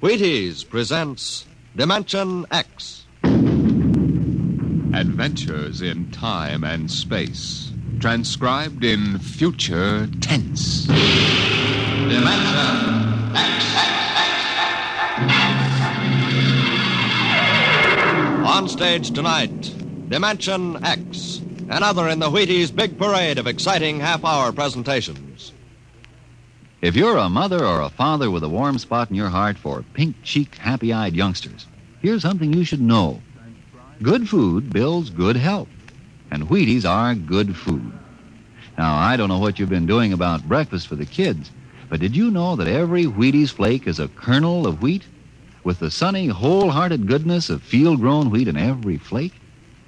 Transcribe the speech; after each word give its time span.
Wheaties 0.00 0.62
presents 0.68 1.44
Dimension 1.74 2.46
X. 2.52 3.04
Adventures 4.94 5.82
in 5.82 6.08
time 6.12 6.62
and 6.62 6.88
space, 6.88 7.72
transcribed 7.98 8.84
in 8.84 9.18
future 9.18 10.08
tense. 10.20 10.84
Dimension 10.86 12.22
X. 13.34 13.64
On 18.46 18.68
stage 18.68 19.10
tonight, 19.10 19.74
Dimension 20.08 20.76
X, 20.84 21.40
another 21.70 22.08
in 22.08 22.20
the 22.20 22.30
Wheaties 22.30 22.72
big 22.72 22.96
parade 22.96 23.38
of 23.38 23.48
exciting 23.48 23.98
half 23.98 24.24
hour 24.24 24.52
presentations. 24.52 25.52
If 26.80 26.94
you're 26.94 27.16
a 27.16 27.28
mother 27.28 27.64
or 27.64 27.80
a 27.80 27.90
father 27.90 28.30
with 28.30 28.44
a 28.44 28.48
warm 28.48 28.78
spot 28.78 29.10
in 29.10 29.16
your 29.16 29.30
heart 29.30 29.58
for 29.58 29.82
pink 29.94 30.14
cheeked, 30.22 30.58
happy 30.58 30.92
eyed 30.92 31.16
youngsters, 31.16 31.66
here's 32.00 32.22
something 32.22 32.52
you 32.52 32.62
should 32.62 32.80
know. 32.80 33.20
Good 34.00 34.28
food 34.28 34.72
builds 34.72 35.10
good 35.10 35.34
health, 35.34 35.68
and 36.30 36.48
Wheaties 36.48 36.88
are 36.88 37.16
good 37.16 37.56
food. 37.56 37.92
Now, 38.78 38.94
I 38.94 39.16
don't 39.16 39.28
know 39.28 39.40
what 39.40 39.58
you've 39.58 39.68
been 39.68 39.86
doing 39.86 40.12
about 40.12 40.46
breakfast 40.46 40.86
for 40.86 40.94
the 40.94 41.04
kids, 41.04 41.50
but 41.88 41.98
did 41.98 42.14
you 42.14 42.30
know 42.30 42.54
that 42.54 42.68
every 42.68 43.06
Wheaties 43.06 43.50
flake 43.50 43.88
is 43.88 43.98
a 43.98 44.06
kernel 44.06 44.64
of 44.64 44.80
wheat? 44.80 45.02
With 45.64 45.80
the 45.80 45.90
sunny, 45.90 46.28
wholehearted 46.28 47.08
goodness 47.08 47.50
of 47.50 47.60
field 47.60 47.98
grown 47.98 48.30
wheat 48.30 48.46
in 48.46 48.56
every 48.56 48.98
flake? 48.98 49.34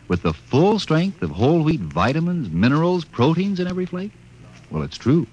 With 0.08 0.22
the 0.22 0.32
full 0.32 0.80
strength 0.80 1.22
of 1.22 1.30
whole 1.30 1.62
wheat 1.62 1.78
vitamins, 1.78 2.50
minerals, 2.50 3.04
proteins 3.04 3.60
in 3.60 3.68
every 3.68 3.86
flake? 3.86 4.10
Well, 4.72 4.82
it's 4.82 4.98
true. 4.98 5.28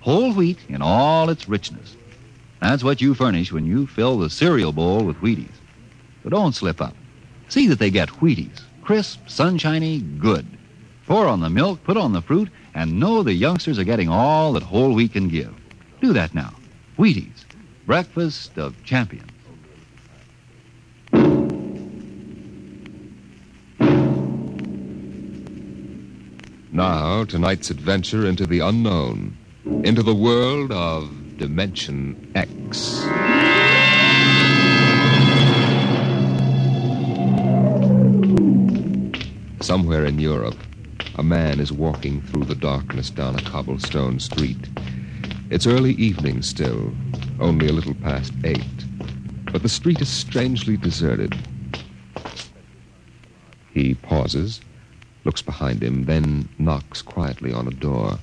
Whole 0.00 0.32
wheat 0.32 0.58
in 0.68 0.82
all 0.82 1.30
its 1.30 1.48
richness. 1.48 1.96
That's 2.60 2.82
what 2.82 3.00
you 3.00 3.14
furnish 3.14 3.52
when 3.52 3.66
you 3.66 3.86
fill 3.86 4.18
the 4.18 4.30
cereal 4.30 4.72
bowl 4.72 5.04
with 5.04 5.16
Wheaties. 5.18 5.54
So 6.22 6.30
don't 6.30 6.54
slip 6.54 6.80
up. 6.80 6.94
See 7.48 7.68
that 7.68 7.78
they 7.78 7.90
get 7.90 8.08
Wheaties. 8.08 8.62
Crisp, 8.82 9.28
sunshiny, 9.28 10.00
good. 10.00 10.46
Pour 11.06 11.26
on 11.26 11.40
the 11.40 11.50
milk, 11.50 11.82
put 11.84 11.96
on 11.96 12.12
the 12.12 12.22
fruit, 12.22 12.50
and 12.74 12.98
know 13.00 13.22
the 13.22 13.32
youngsters 13.32 13.78
are 13.78 13.84
getting 13.84 14.08
all 14.08 14.52
that 14.52 14.62
whole 14.62 14.94
wheat 14.94 15.12
can 15.12 15.28
give. 15.28 15.54
Do 16.00 16.12
that 16.12 16.34
now. 16.34 16.54
Wheaties. 16.98 17.44
Breakfast 17.86 18.58
of 18.58 18.74
champions. 18.84 19.30
Now, 26.70 27.24
tonight's 27.24 27.70
adventure 27.70 28.26
into 28.26 28.46
the 28.46 28.60
unknown, 28.60 29.36
into 29.64 30.02
the 30.02 30.14
world 30.14 30.72
of 30.72 31.38
Dimension 31.38 32.30
X. 32.34 32.78
Somewhere 39.60 40.04
in 40.04 40.18
Europe, 40.18 40.56
a 41.16 41.22
man 41.22 41.60
is 41.60 41.72
walking 41.72 42.22
through 42.22 42.44
the 42.44 42.54
darkness 42.54 43.10
down 43.10 43.38
a 43.38 43.42
cobblestone 43.42 44.20
street. 44.20 44.68
It's 45.50 45.66
early 45.66 45.92
evening 45.94 46.42
still, 46.42 46.92
only 47.40 47.68
a 47.68 47.72
little 47.72 47.94
past 47.94 48.32
eight, 48.44 48.64
but 49.52 49.62
the 49.62 49.68
street 49.68 50.00
is 50.00 50.08
strangely 50.08 50.76
deserted. 50.76 51.36
He 53.72 53.94
pauses, 53.94 54.60
looks 55.24 55.42
behind 55.42 55.82
him, 55.82 56.04
then 56.04 56.48
knocks 56.58 57.02
quietly 57.02 57.52
on 57.52 57.66
a 57.68 57.72
door. 57.72 58.18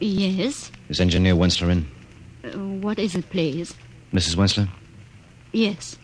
Yes. 0.00 0.70
Is 0.88 1.00
Engineer 1.00 1.34
Wensler 1.34 1.70
in? 1.70 1.86
Uh, 2.44 2.56
what 2.80 2.98
is 2.98 3.14
it, 3.14 3.28
please? 3.30 3.74
Mrs. 4.12 4.36
Wensler? 4.36 4.68
Yes. 5.52 5.98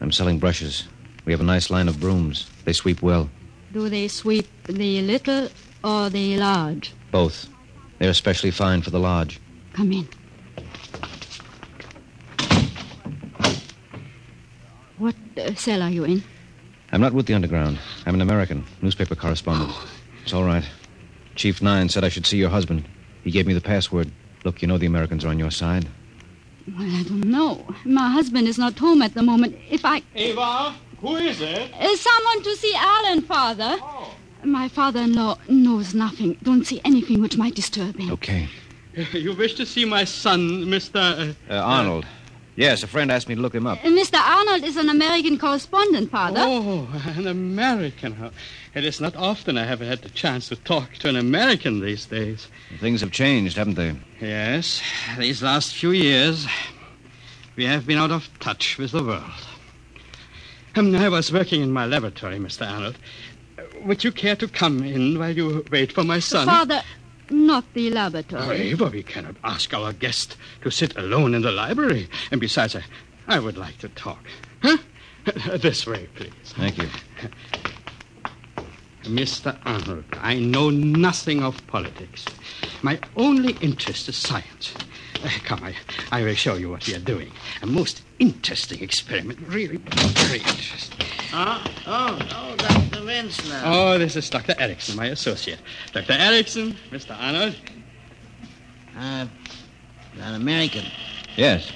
I'm 0.00 0.12
selling 0.12 0.38
brushes. 0.38 0.84
We 1.24 1.32
have 1.32 1.40
a 1.40 1.44
nice 1.44 1.70
line 1.70 1.88
of 1.88 2.00
brooms. 2.00 2.48
They 2.64 2.72
sweep 2.72 3.02
well. 3.02 3.28
Do 3.72 3.88
they 3.88 4.08
sweep 4.08 4.48
the 4.64 5.02
little 5.02 5.48
or 5.84 6.08
the 6.08 6.38
large? 6.38 6.94
Both. 7.10 7.48
They're 7.98 8.10
especially 8.10 8.50
fine 8.50 8.82
for 8.82 8.90
the 8.90 9.00
large. 9.00 9.40
Come 9.74 9.92
in. 9.92 10.08
What 14.96 15.14
uh, 15.36 15.54
cell 15.54 15.82
are 15.82 15.90
you 15.90 16.04
in? 16.04 16.24
I'm 16.92 17.00
not 17.00 17.12
with 17.12 17.26
the 17.26 17.34
Underground. 17.34 17.78
I'm 18.06 18.14
an 18.14 18.20
American, 18.22 18.64
newspaper 18.80 19.14
correspondent. 19.14 19.72
It's 20.22 20.32
all 20.32 20.44
right. 20.44 20.64
Chief 21.34 21.60
Nine 21.60 21.88
said 21.88 22.04
I 22.04 22.08
should 22.08 22.26
see 22.26 22.38
your 22.38 22.50
husband. 22.50 22.88
He 23.28 23.32
gave 23.32 23.46
me 23.46 23.52
the 23.52 23.60
password. 23.60 24.10
Look, 24.44 24.62
you 24.62 24.68
know 24.68 24.78
the 24.78 24.86
Americans 24.86 25.22
are 25.22 25.28
on 25.28 25.38
your 25.38 25.50
side. 25.50 25.86
Well, 26.66 26.90
I 27.00 27.02
don't 27.02 27.24
know. 27.36 27.62
My 27.84 28.08
husband 28.08 28.48
is 28.48 28.56
not 28.56 28.78
home 28.78 29.02
at 29.02 29.12
the 29.12 29.22
moment. 29.22 29.54
If 29.68 29.84
I. 29.84 30.00
Eva, 30.14 30.74
who 31.02 31.16
is 31.16 31.42
it? 31.42 31.70
Uh, 31.78 31.94
someone 31.94 32.42
to 32.42 32.56
see 32.56 32.74
Alan, 32.74 33.20
Father. 33.20 33.76
Oh. 33.82 34.14
My 34.44 34.66
father 34.68 35.00
in 35.00 35.12
law 35.14 35.36
knows 35.46 35.92
nothing. 35.92 36.38
Don't 36.42 36.64
see 36.64 36.80
anything 36.86 37.20
which 37.20 37.36
might 37.36 37.54
disturb 37.54 37.98
him. 37.98 38.10
Okay. 38.12 38.48
You 39.12 39.34
wish 39.34 39.54
to 39.56 39.66
see 39.66 39.84
my 39.84 40.04
son, 40.04 40.40
Mr. 40.74 40.96
Uh, 40.96 41.52
Uh, 41.54 41.58
Arnold. 41.76 42.06
Yes, 42.58 42.82
a 42.82 42.88
friend 42.88 43.12
asked 43.12 43.28
me 43.28 43.36
to 43.36 43.40
look 43.40 43.54
him 43.54 43.68
up. 43.68 43.78
Uh, 43.84 43.88
Mr. 43.90 44.18
Arnold 44.18 44.64
is 44.64 44.76
an 44.76 44.88
American 44.88 45.38
correspondent, 45.38 46.10
Father. 46.10 46.40
Oh, 46.42 46.88
an 47.16 47.28
American. 47.28 48.14
huh? 48.14 48.30
It 48.74 48.84
is 48.84 49.00
not 49.00 49.14
often 49.14 49.56
I 49.56 49.64
have 49.64 49.78
had 49.78 50.02
the 50.02 50.08
chance 50.08 50.48
to 50.48 50.56
talk 50.56 50.94
to 50.94 51.08
an 51.08 51.14
American 51.14 51.78
these 51.78 52.06
days. 52.06 52.48
Things 52.80 53.00
have 53.00 53.12
changed, 53.12 53.56
haven't 53.56 53.74
they? 53.74 53.94
Yes, 54.20 54.82
these 55.16 55.40
last 55.40 55.72
few 55.76 55.92
years, 55.92 56.48
we 57.54 57.64
have 57.64 57.86
been 57.86 57.96
out 57.96 58.10
of 58.10 58.28
touch 58.40 58.76
with 58.76 58.90
the 58.90 59.04
world. 59.04 59.22
Um, 60.74 60.92
I 60.96 61.08
was 61.08 61.32
working 61.32 61.62
in 61.62 61.70
my 61.70 61.86
laboratory, 61.86 62.38
Mr. 62.38 62.68
Arnold. 62.68 62.98
Uh, 63.56 63.62
Would 63.84 64.02
you 64.02 64.10
care 64.10 64.34
to 64.34 64.48
come 64.48 64.82
in 64.82 65.16
while 65.16 65.30
you 65.30 65.64
wait 65.70 65.92
for 65.92 66.02
my 66.02 66.18
son? 66.18 66.46
Father, 66.48 66.82
not 67.30 67.64
the 67.74 67.88
Oh, 67.90 67.94
laboratory. 67.94 68.70
Eva, 68.70 68.86
we 68.86 69.02
cannot 69.02 69.36
ask 69.44 69.72
our 69.74 69.92
guest 69.92 70.36
to 70.62 70.70
sit 70.70 70.96
alone 70.96 71.34
in 71.34 71.42
the 71.42 71.52
library. 71.52 72.08
And 72.30 72.40
besides, 72.40 72.76
I, 72.76 72.84
I 73.26 73.38
would 73.38 73.56
like 73.56 73.78
to 73.78 73.88
talk. 73.90 74.24
Huh? 74.62 74.78
This 75.58 75.86
way, 75.86 76.08
please. 76.14 76.32
Thank 76.56 76.78
you. 76.78 76.88
Mr. 79.04 79.56
Arnold, 79.64 80.04
I 80.20 80.38
know 80.38 80.70
nothing 80.70 81.42
of 81.42 81.64
politics. 81.66 82.24
My 82.82 82.98
only 83.16 83.56
interest 83.60 84.08
is 84.08 84.16
science. 84.16 84.74
Come, 85.44 85.64
I, 85.64 85.74
I 86.12 86.22
will 86.22 86.34
show 86.34 86.54
you 86.54 86.70
what 86.70 86.86
we 86.86 86.94
are 86.94 87.00
doing. 87.00 87.30
A 87.62 87.66
most 87.66 88.02
interesting 88.18 88.82
experiment. 88.82 89.38
Really 89.46 89.76
very 89.76 90.38
interesting. 90.38 91.06
Oh, 91.32 91.64
oh, 91.86 92.18
oh, 92.32 92.56
Dr. 92.56 93.04
Wensler. 93.04 93.60
Oh, 93.64 93.98
this 93.98 94.16
is 94.16 94.28
Dr. 94.30 94.54
Erickson, 94.58 94.96
my 94.96 95.06
associate. 95.06 95.58
Dr. 95.92 96.12
Erickson, 96.12 96.76
Mr. 96.90 97.16
Arnold. 97.18 97.56
Uh, 98.96 99.26
an 100.20 100.34
American. 100.34 100.84
Yes. 101.36 101.70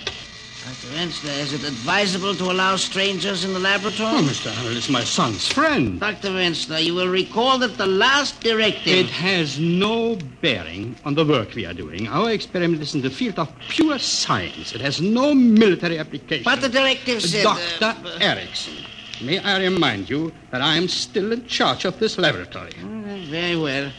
Dr. 0.64 0.94
Wensler, 0.94 1.36
is 1.40 1.52
it 1.54 1.64
advisable 1.64 2.36
to 2.36 2.44
allow 2.44 2.76
strangers 2.76 3.44
in 3.44 3.52
the 3.52 3.58
laboratory? 3.58 4.10
Oh, 4.14 4.22
Mr. 4.22 4.56
Arnold 4.58 4.76
is 4.76 4.88
my 4.88 5.02
son's 5.02 5.48
friend. 5.48 5.98
Dr. 5.98 6.28
Wensler, 6.28 6.80
you 6.80 6.94
will 6.94 7.08
recall 7.08 7.58
that 7.58 7.76
the 7.78 7.86
last 7.86 8.40
directive. 8.40 8.86
It 9.06 9.10
has 9.10 9.58
no 9.58 10.16
bearing 10.40 10.94
on 11.04 11.14
the 11.16 11.24
work 11.24 11.54
we 11.56 11.66
are 11.66 11.74
doing. 11.74 12.06
Our 12.06 12.30
experiment 12.30 12.80
is 12.80 12.94
in 12.94 13.02
the 13.02 13.10
field 13.10 13.40
of 13.40 13.52
pure 13.70 13.98
science. 13.98 14.72
It 14.72 14.80
has 14.82 15.00
no 15.00 15.34
military 15.34 15.98
application. 15.98 16.44
But 16.44 16.60
the 16.60 16.68
directive 16.68 17.22
said. 17.22 17.44
uh, 17.44 17.58
Dr. 17.80 18.22
Erickson, 18.22 18.74
may 19.20 19.40
I 19.40 19.58
remind 19.60 20.08
you 20.08 20.30
that 20.52 20.62
I 20.62 20.76
am 20.76 20.86
still 20.86 21.32
in 21.32 21.44
charge 21.46 21.84
of 21.86 21.98
this 21.98 22.18
laboratory. 22.18 22.70
uh, 22.80 23.18
very 23.28 23.56
well. 23.56 23.90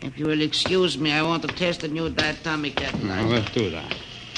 If 0.00 0.16
you 0.16 0.26
will 0.26 0.42
excuse 0.42 0.96
me, 0.96 1.10
I 1.10 1.22
want 1.22 1.42
to 1.42 1.48
test 1.48 1.82
a 1.82 1.88
new 1.88 2.08
diatomic 2.10 2.80
I 3.10 3.24
will 3.24 3.42
do 3.52 3.70
that. 3.70 3.96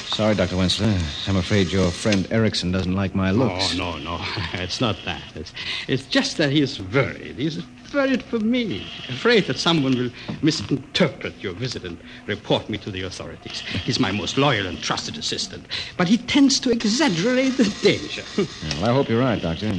Sorry, 0.09 0.33
Dr. 0.35 0.55
Wensler. 0.55 0.97
I'm 1.27 1.35
afraid 1.37 1.71
your 1.71 1.91
friend 1.91 2.27
Erickson 2.31 2.71
doesn't 2.71 2.95
like 2.95 3.13
my 3.13 3.29
looks. 3.31 3.75
Oh, 3.75 3.77
no, 3.77 3.97
no. 3.97 4.19
It's 4.53 4.81
not 4.81 4.97
that. 5.05 5.21
It's, 5.35 5.53
it's 5.87 6.05
just 6.05 6.37
that 6.37 6.51
he 6.51 6.61
is 6.61 6.81
worried. 6.81 7.35
He's 7.35 7.61
worried 7.93 8.23
for 8.23 8.39
me. 8.39 8.87
Afraid 9.09 9.45
that 9.45 9.57
someone 9.57 9.95
will 9.97 10.09
misinterpret 10.41 11.35
your 11.43 11.53
visit 11.53 11.83
and 11.83 11.97
report 12.25 12.69
me 12.69 12.77
to 12.79 12.89
the 12.89 13.03
authorities. 13.03 13.59
He's 13.59 13.99
my 13.99 14.11
most 14.11 14.37
loyal 14.37 14.65
and 14.65 14.81
trusted 14.81 15.17
assistant. 15.17 15.65
But 15.97 16.07
he 16.07 16.17
tends 16.17 16.59
to 16.61 16.71
exaggerate 16.71 17.57
the 17.57 17.65
danger. 17.83 18.23
Well, 18.81 18.89
I 18.89 18.93
hope 18.93 19.09
you're 19.09 19.19
right, 19.19 19.41
Doctor. 19.41 19.71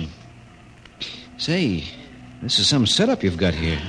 Say, 1.36 1.84
this 2.42 2.58
is 2.58 2.66
some 2.68 2.86
setup 2.86 3.22
you've 3.22 3.36
got 3.38 3.54
here. 3.54 3.80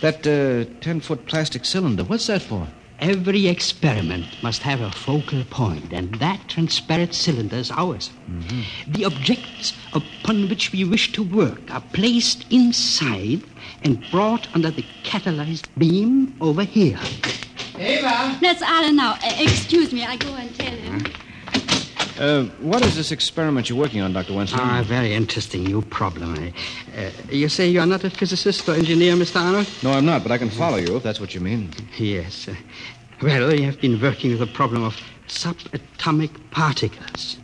That 0.00 0.26
uh, 0.26 0.70
10 0.80 1.00
foot 1.00 1.26
plastic 1.26 1.64
cylinder, 1.64 2.04
what's 2.04 2.26
that 2.28 2.42
for? 2.42 2.66
Every 3.02 3.48
experiment 3.48 4.26
must 4.44 4.62
have 4.62 4.80
a 4.80 4.92
focal 4.92 5.42
point, 5.50 5.92
and 5.92 6.14
that 6.20 6.46
transparent 6.46 7.16
cylinder 7.16 7.56
is 7.56 7.72
ours. 7.72 8.10
The 8.86 9.04
objects 9.04 9.72
upon 9.92 10.48
which 10.48 10.70
we 10.70 10.84
wish 10.84 11.10
to 11.14 11.22
work 11.24 11.74
are 11.74 11.80
placed 11.92 12.46
inside 12.52 13.42
and 13.82 14.08
brought 14.12 14.46
under 14.54 14.70
the 14.70 14.84
catalyzed 15.02 15.66
beam 15.76 16.36
over 16.40 16.62
here. 16.62 17.00
Eva! 17.76 18.38
That's 18.40 18.62
Alan 18.62 18.94
now. 18.94 19.14
Uh, 19.14 19.32
excuse 19.36 19.92
me, 19.92 20.04
I 20.04 20.14
go 20.14 20.32
and 20.36 20.54
tell 20.54 20.70
him. 20.70 21.04
Uh, 22.18 22.44
what 22.60 22.84
is 22.84 22.94
this 22.94 23.10
experiment 23.10 23.68
you're 23.68 23.78
working 23.78 24.00
on, 24.02 24.12
Dr. 24.12 24.32
Wensler? 24.34 24.58
Ah, 24.60 24.82
very 24.86 25.14
interesting 25.14 25.64
new 25.64 25.80
problem. 25.82 26.34
eh? 26.36 26.52
Uh, 26.96 27.10
you 27.30 27.48
say 27.48 27.68
you're 27.68 27.86
not 27.86 28.04
a 28.04 28.10
physicist 28.10 28.68
or 28.68 28.74
engineer, 28.74 29.14
Mr. 29.14 29.40
Arnold? 29.40 29.66
no, 29.82 29.92
I'm 29.92 30.04
not, 30.04 30.22
but 30.22 30.30
I 30.30 30.38
can 30.38 30.50
follow 30.50 30.76
you 30.76 30.96
if 30.96 31.02
that's 31.02 31.20
what 31.20 31.34
you 31.34 31.40
mean. 31.40 31.70
Yes. 31.98 32.48
uh, 32.48 32.54
Well, 33.22 33.48
we 33.48 33.62
have 33.62 33.80
been 33.80 33.98
working 34.00 34.30
with 34.30 34.40
the 34.40 34.46
problem 34.46 34.84
of 34.84 34.94
subatomic 35.26 36.30
particles. 36.50 37.38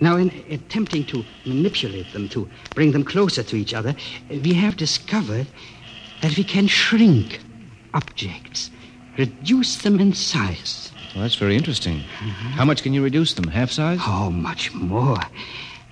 Now, 0.00 0.16
in 0.16 0.30
attempting 0.50 1.04
to 1.06 1.24
manipulate 1.46 2.12
them, 2.12 2.28
to 2.30 2.48
bring 2.74 2.92
them 2.92 3.04
closer 3.04 3.42
to 3.44 3.56
each 3.56 3.72
other, 3.72 3.94
we 4.28 4.52
have 4.54 4.76
discovered 4.76 5.46
that 6.20 6.36
we 6.36 6.44
can 6.44 6.66
shrink 6.66 7.40
objects, 7.94 8.70
reduce 9.16 9.78
them 9.78 10.00
in 10.00 10.12
size. 10.12 10.91
Well, 11.14 11.22
that's 11.22 11.34
very 11.34 11.56
interesting. 11.56 11.98
How 12.56 12.64
much 12.64 12.82
can 12.82 12.94
you 12.94 13.02
reduce 13.02 13.34
them? 13.34 13.48
Half 13.48 13.70
size? 13.70 13.98
Oh, 14.02 14.30
much 14.30 14.72
more. 14.72 15.18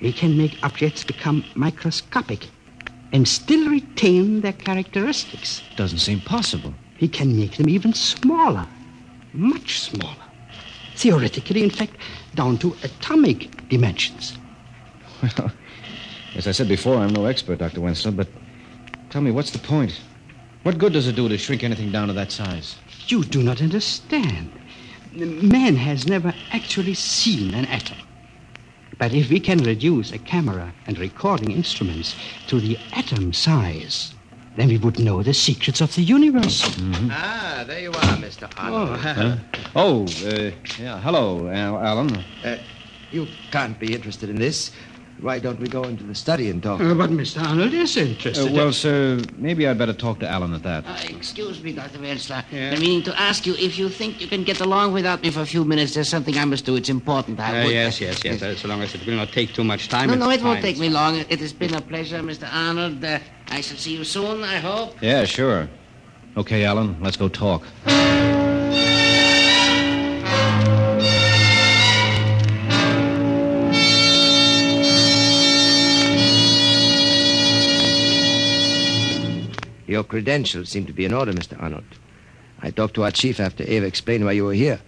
We 0.01 0.13
can 0.13 0.37
make 0.37 0.57
objects 0.63 1.05
become 1.05 1.45
microscopic 1.55 2.49
and 3.13 3.29
still 3.29 3.69
retain 3.69 4.41
their 4.41 4.55
characteristics. 4.55 5.63
Doesn't 5.77 5.99
seem 5.99 6.21
possible. 6.21 6.73
We 7.01 7.09
can 7.09 7.37
make 7.37 7.57
them 7.57 7.69
even 7.69 7.93
smaller, 7.93 8.67
much 9.33 9.81
smaller. 9.81 10.17
Theoretically, 10.97 11.63
in 11.63 11.71
fact, 11.71 11.97
down 12.35 12.57
to 12.59 12.75
atomic 12.83 13.69
dimensions. 13.69 14.39
Well, 15.23 15.53
as 16.35 16.47
I 16.47 16.53
said 16.53 16.69
before, 16.69 16.97
I'm 16.97 17.13
no 17.13 17.27
expert, 17.27 17.59
Dr. 17.59 17.81
Wensler, 17.81 18.17
but 18.17 18.29
tell 19.11 19.21
me, 19.21 19.31
what's 19.31 19.51
the 19.51 19.59
point? 19.59 20.01
What 20.63 20.79
good 20.79 20.93
does 20.93 21.09
it 21.09 21.17
do 21.17 21.29
to 21.29 21.37
shrink 21.37 21.63
anything 21.63 21.91
down 21.91 22.09
to 22.09 22.15
that 22.15 22.33
size? 22.33 22.77
You 23.09 23.25
do 23.25 23.43
not 23.43 23.61
understand. 23.61 24.51
Man 25.13 25.77
has 25.77 26.07
never 26.07 26.33
actually 26.53 26.95
seen 26.95 27.55
an 27.55 27.65
atom. 27.67 27.99
But 28.99 29.13
if 29.13 29.31
we 29.31 29.41
can 29.41 29.59
reduce 29.59 30.13
a 30.13 30.19
camera 30.19 30.73
and 30.87 30.99
recording 30.99 31.51
instruments 31.51 32.15
to 32.47 32.61
the 32.61 32.79
atom 32.93 33.33
size, 33.33 34.15
then 34.57 34.69
we 34.69 34.79
would 34.79 34.99
know 34.99 35.23
the 35.23 35.35
secrets 35.35 35.81
of 35.81 35.95
the 35.95 36.03
universe. 36.03 36.63
Ah, 37.11 37.65
there 37.67 37.81
you 37.81 37.91
are, 37.91 38.17
Mr. 38.19 38.49
Arnold. 38.57 39.41
Oh, 39.75 40.03
uh, 40.29 40.51
yeah, 40.79 41.01
hello, 41.01 41.49
Alan. 41.49 42.17
Uh, 42.45 42.59
you 43.11 43.27
can't 43.51 43.79
be 43.79 43.95
interested 43.95 44.29
in 44.31 44.37
this. 44.37 44.71
Why 45.21 45.39
don't 45.39 45.61
we 45.61 45.69
go 45.69 45.83
into 45.85 46.05
the 46.05 46.15
study 46.15 46.49
and 46.49 46.63
talk? 46.63 46.81
Uh, 46.81 46.95
but 46.95 47.11
Mr. 47.11 47.43
Arnold 47.43 47.75
is 47.75 47.97
Uh, 47.97 48.01
interested. 48.01 48.53
well, 48.53 48.73
sir, 48.73 49.21
maybe 49.37 49.67
I'd 49.69 49.77
better 49.77 49.93
talk 49.93 50.19
to 50.21 50.29
Alan 50.29 50.55
at 50.55 50.63
that. 50.63 50.85
Uh, 50.87 50.97
excuse 51.17 51.63
me, 51.63 51.73
Dr. 51.73 51.99
Wensler. 51.99 52.43
Yeah? 52.51 52.73
I'm 52.73 52.81
meaning 52.81 53.03
to 53.03 53.13
ask 53.21 53.45
you 53.47 53.55
if 53.59 53.79
you 53.79 53.89
think 53.91 54.21
you 54.21 54.29
can 54.29 54.45
get 54.45 54.61
along 54.61 54.93
without 54.95 55.23
me 55.23 55.31
for 55.31 55.41
a 55.43 55.47
few 55.47 55.65
minutes. 55.65 55.93
There's 55.95 56.09
something 56.09 56.37
I 56.39 56.45
must 56.47 56.65
do. 56.65 56.75
It's 56.77 56.89
important. 56.89 57.39
I 57.39 57.43
Uh, 57.61 57.65
would- 57.65 57.75
yes, 57.75 58.01
yes, 58.01 58.25
yes. 58.25 58.43
Uh, 58.43 58.57
so 58.57 58.69
long 58.69 58.81
as 58.83 58.95
it 58.95 59.05
will 59.07 59.17
not 59.17 59.31
take 59.33 59.53
too 59.53 59.65
much 59.65 59.89
time. 59.89 60.09
No, 60.09 60.15
no, 60.17 60.31
it 60.31 60.43
won't 60.43 60.63
take 60.63 60.79
me 60.79 60.89
long. 60.89 61.17
It 61.29 61.41
has 61.41 61.53
been 61.53 61.75
a 61.75 61.81
pleasure, 61.83 62.23
Mr. 62.23 62.47
Arnold. 62.51 63.05
Uh, 63.05 63.19
I 63.51 63.61
shall 63.61 63.77
see 63.77 63.95
you 63.99 64.05
soon, 64.05 64.43
I 64.43 64.57
hope. 64.59 64.97
Yeah, 65.03 65.25
sure. 65.27 65.69
Okay, 66.37 66.65
Alan, 66.65 66.97
let's 67.03 67.17
go 67.19 67.29
talk. 67.29 67.63
Your 79.91 80.05
credentials 80.05 80.69
seem 80.69 80.87
to 80.87 80.93
be 80.93 81.05
in 81.05 81.13
order, 81.13 81.33
Mr. 81.33 81.61
Arnold. 81.61 81.83
I 82.63 82.71
talked 82.71 82.95
to 82.95 83.03
our 83.03 83.11
chief 83.11 83.41
after 83.41 83.65
Ava 83.67 83.87
explained 83.87 84.25
why 84.25 84.31
you 84.33 84.45
were 84.45 84.55
here. 84.55 84.79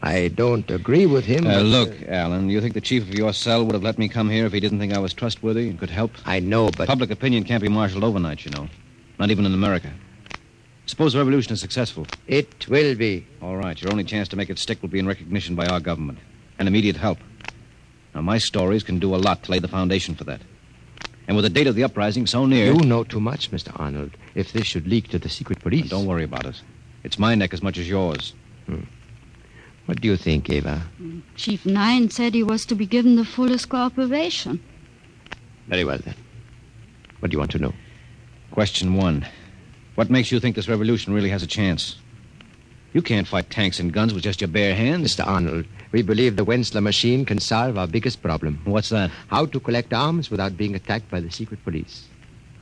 I 0.00 0.28
don't 0.28 0.70
agree 0.70 1.04
with 1.04 1.26
him. 1.26 1.46
Uh, 1.46 1.56
but, 1.56 1.62
look, 1.64 2.02
Alan, 2.08 2.48
you 2.48 2.62
think 2.62 2.72
the 2.72 2.80
chief 2.80 3.02
of 3.02 3.14
your 3.14 3.34
cell 3.34 3.66
would 3.66 3.74
have 3.74 3.82
let 3.82 3.98
me 3.98 4.08
come 4.08 4.30
here 4.30 4.46
if 4.46 4.54
he 4.54 4.60
didn't 4.60 4.78
think 4.78 4.94
I 4.94 4.98
was 4.98 5.12
trustworthy 5.12 5.68
and 5.68 5.78
could 5.78 5.90
help? 5.90 6.12
I 6.24 6.40
know, 6.40 6.70
but 6.70 6.88
Public 6.88 7.10
opinion 7.10 7.44
can't 7.44 7.62
be 7.62 7.68
marshaled 7.68 8.02
overnight, 8.02 8.46
you 8.46 8.50
know. 8.52 8.66
Not 9.18 9.30
even 9.30 9.44
in 9.44 9.52
America. 9.52 9.92
Suppose 10.86 11.12
the 11.12 11.18
revolution 11.18 11.52
is 11.52 11.60
successful. 11.60 12.06
it 12.26 12.66
will 12.66 12.94
be. 12.94 13.26
All 13.42 13.58
right, 13.58 13.78
your 13.82 13.92
only 13.92 14.04
chance 14.04 14.26
to 14.28 14.36
make 14.36 14.48
it 14.48 14.58
stick 14.58 14.80
will 14.80 14.88
be 14.88 15.00
in 15.00 15.06
recognition 15.06 15.54
by 15.54 15.66
our 15.66 15.80
government 15.80 16.18
and 16.58 16.66
immediate 16.66 16.96
help. 16.96 17.18
Now, 18.14 18.22
my 18.22 18.38
stories 18.38 18.82
can 18.82 19.00
do 19.00 19.14
a 19.14 19.18
lot 19.18 19.42
to 19.42 19.50
lay 19.50 19.58
the 19.58 19.68
foundation 19.68 20.14
for 20.14 20.24
that. 20.24 20.40
And 21.28 21.36
with 21.36 21.44
the 21.44 21.50
date 21.50 21.66
of 21.66 21.74
the 21.74 21.84
uprising 21.84 22.26
so 22.26 22.46
near. 22.46 22.72
You 22.72 22.80
know 22.80 23.04
too 23.04 23.20
much, 23.20 23.50
Mr. 23.50 23.78
Arnold. 23.78 24.16
If 24.36 24.52
this 24.52 24.66
should 24.66 24.86
leak 24.86 25.08
to 25.08 25.18
the 25.18 25.30
secret 25.30 25.60
police. 25.60 25.88
Don't 25.88 26.06
worry 26.06 26.24
about 26.24 26.44
it. 26.44 26.60
It's 27.02 27.18
my 27.18 27.34
neck 27.34 27.54
as 27.54 27.62
much 27.62 27.78
as 27.78 27.88
yours. 27.88 28.34
Hmm. 28.66 28.84
What 29.86 30.02
do 30.02 30.08
you 30.08 30.16
think, 30.16 30.50
Eva? 30.50 30.82
Chief 31.36 31.64
Nine 31.64 32.10
said 32.10 32.34
he 32.34 32.42
was 32.42 32.66
to 32.66 32.74
be 32.74 32.86
given 32.86 33.16
the 33.16 33.24
fullest 33.24 33.70
cooperation. 33.70 34.62
Very 35.68 35.84
well, 35.84 35.98
then. 36.04 36.14
What 37.20 37.30
do 37.30 37.34
you 37.34 37.38
want 37.38 37.52
to 37.52 37.58
know? 37.58 37.72
Question 38.50 38.94
one 38.94 39.26
What 39.94 40.10
makes 40.10 40.30
you 40.30 40.38
think 40.38 40.54
this 40.54 40.68
revolution 40.68 41.14
really 41.14 41.30
has 41.30 41.42
a 41.42 41.46
chance? 41.46 41.96
You 42.92 43.00
can't 43.00 43.26
fight 43.26 43.48
tanks 43.48 43.80
and 43.80 43.92
guns 43.92 44.12
with 44.12 44.22
just 44.22 44.42
your 44.42 44.48
bare 44.48 44.74
hands. 44.74 45.14
Mr. 45.14 45.26
Arnold, 45.26 45.64
we 45.92 46.02
believe 46.02 46.36
the 46.36 46.44
Wensler 46.44 46.82
machine 46.82 47.24
can 47.24 47.38
solve 47.38 47.78
our 47.78 47.86
biggest 47.86 48.22
problem. 48.22 48.60
What's 48.64 48.90
that? 48.90 49.10
How 49.28 49.46
to 49.46 49.60
collect 49.60 49.94
arms 49.94 50.30
without 50.30 50.58
being 50.58 50.74
attacked 50.74 51.10
by 51.10 51.20
the 51.20 51.30
secret 51.30 51.64
police. 51.64 52.08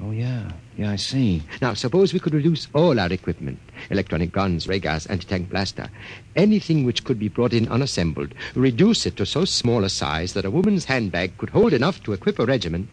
Oh, 0.01 0.11
yeah. 0.11 0.51
Yeah, 0.77 0.91
I 0.91 0.97
see. 0.97 1.43
Now, 1.63 1.75
suppose 1.75 2.13
we 2.13 2.19
could 2.19 2.35
reduce 2.35 2.67
all 2.75 2.99
our 2.99 3.13
equipment 3.13 3.59
electronic 3.91 4.33
guns, 4.33 4.67
ray 4.67 4.79
gas, 4.79 5.07
anti 5.07 5.27
tank 5.27 5.51
blaster, 5.51 5.89
anything 6.37 6.85
which 6.85 7.05
could 7.05 7.19
be 7.19 7.29
brought 7.29 7.53
in 7.53 7.69
unassembled, 7.69 8.35
reduce 8.55 9.07
it 9.07 9.17
to 9.17 9.27
so 9.27 9.45
small 9.45 9.85
a 9.85 9.89
size 9.89 10.33
that 10.33 10.45
a 10.45 10.51
woman's 10.51 10.85
handbag 10.87 11.37
could 11.39 11.51
hold 11.51 11.73
enough 11.73 12.03
to 12.03 12.13
equip 12.13 12.39
a 12.39 12.47
regiment. 12.47 12.89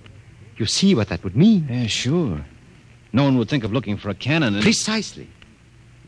You 0.58 0.66
see 0.66 0.94
what 0.94 1.10
that 1.10 1.24
would 1.24 1.36
mean? 1.36 1.68
Yeah, 1.70 1.88
sure. 1.88 2.46
No 3.14 3.24
one 3.24 3.38
would 3.38 3.50
think 3.50 3.64
of 3.64 3.74
looking 3.74 3.98
for 3.98 4.10
a 4.10 4.16
cannon. 4.16 4.56
And... 4.56 4.64
Precisely. 4.64 5.28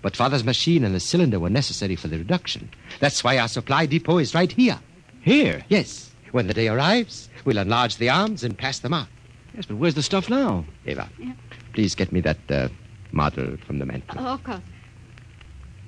But 0.02 0.16
Father's 0.16 0.44
machine 0.44 0.84
and 0.84 0.94
the 0.94 1.00
cylinder 1.00 1.40
were 1.40 1.50
necessary 1.50 1.96
for 1.96 2.08
the 2.08 2.18
reduction. 2.18 2.70
That's 3.00 3.24
why 3.24 3.38
our 3.38 3.48
supply 3.48 3.86
depot 3.86 4.20
is 4.20 4.36
right 4.36 4.52
here. 4.52 4.80
Here? 5.22 5.64
Yes. 5.70 6.12
When 6.32 6.48
the 6.48 6.54
day 6.54 6.68
arrives, 6.68 7.30
we'll 7.46 7.58
enlarge 7.58 7.98
the 7.98 8.10
arms 8.10 8.44
and 8.44 8.58
pass 8.58 8.80
them 8.80 8.94
out. 8.94 9.08
Yes, 9.56 9.66
but 9.68 9.78
where's 9.78 9.94
the 9.96 10.04
stuff 10.04 10.30
now? 10.30 10.66
Eva, 10.86 11.10
Yeah. 11.20 11.34
please 11.74 11.96
get 11.96 12.12
me 12.12 12.22
that 12.22 12.40
uh, 12.50 12.70
model 13.12 13.58
from 13.66 13.80
the 13.80 13.86
mantel. 13.86 14.18
Oh, 14.20 14.34
of 14.34 14.44
course. 14.44 14.62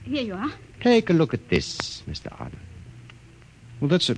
Here 0.04 0.22
you 0.24 0.36
are. 0.36 0.51
Take 0.82 1.10
a 1.10 1.13
look 1.13 1.34
at 1.34 1.50
this, 1.50 2.04
Mr. 2.08 2.32
Arnold. 2.39 2.60
Well, 3.82 3.89
that's 3.89 4.10
a. 4.10 4.18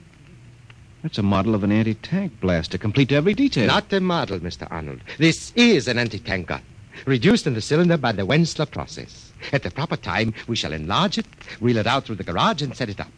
That's 1.04 1.20
a 1.20 1.24
model 1.24 1.54
of 1.56 1.64
an 1.64 1.72
anti 1.72 1.94
tank 1.94 2.34
blaster, 2.42 2.78
complete 2.78 3.10
to 3.10 3.16
every 3.16 3.34
detail. 3.34 3.68
Not 3.68 3.94
a 3.94 4.02
model, 4.02 4.40
Mr. 4.40 4.68
Arnold. 4.70 5.00
This 5.18 5.54
is 5.56 5.88
an 5.88 5.98
anti-tank 6.00 6.48
gun, 6.48 6.62
reduced 7.06 7.46
in 7.48 7.54
the 7.54 7.62
cylinder 7.62 7.98
by 7.98 8.12
the 8.12 8.24
Wensler 8.24 8.70
process. 8.70 9.32
At 9.54 9.64
the 9.64 9.72
proper 9.72 9.96
time, 9.96 10.34
we 10.48 10.56
shall 10.56 10.74
enlarge 10.74 11.18
it, 11.20 11.28
wheel 11.62 11.78
it 11.78 11.88
out 11.88 12.06
through 12.06 12.16
the 12.16 12.24
garage, 12.24 12.62
and 12.64 12.76
set 12.76 12.90
it 12.90 13.00
up. 13.00 13.12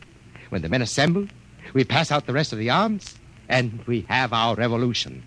When 0.50 0.62
the 0.62 0.70
men 0.70 0.82
assemble, 0.82 1.26
we 1.74 1.84
pass 1.86 2.12
out 2.12 2.26
the 2.28 2.34
rest 2.34 2.52
of 2.54 2.60
the 2.60 2.70
arms, 2.70 3.16
and 3.48 3.82
we 3.88 4.02
have 4.10 4.34
our 4.34 4.56
revolution. 4.56 5.24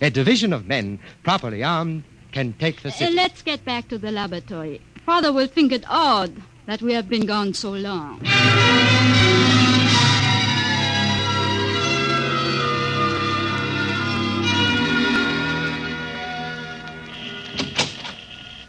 A 0.00 0.10
division 0.10 0.52
of 0.52 0.66
men, 0.66 0.98
properly 1.22 1.62
armed, 1.62 2.04
can 2.32 2.54
take 2.54 2.82
the 2.82 2.88
Uh, 2.88 2.92
city. 2.92 3.14
let's 3.14 3.42
get 3.42 3.64
back 3.64 3.88
to 3.88 3.98
the 3.98 4.10
laboratory. 4.10 4.80
Father 5.04 5.32
will 5.32 5.46
think 5.48 5.72
it 5.72 5.84
odd 5.88 6.32
that 6.66 6.80
we 6.80 6.92
have 6.94 7.08
been 7.08 7.26
gone 7.26 7.52
so 7.54 7.72
long. 7.72 8.20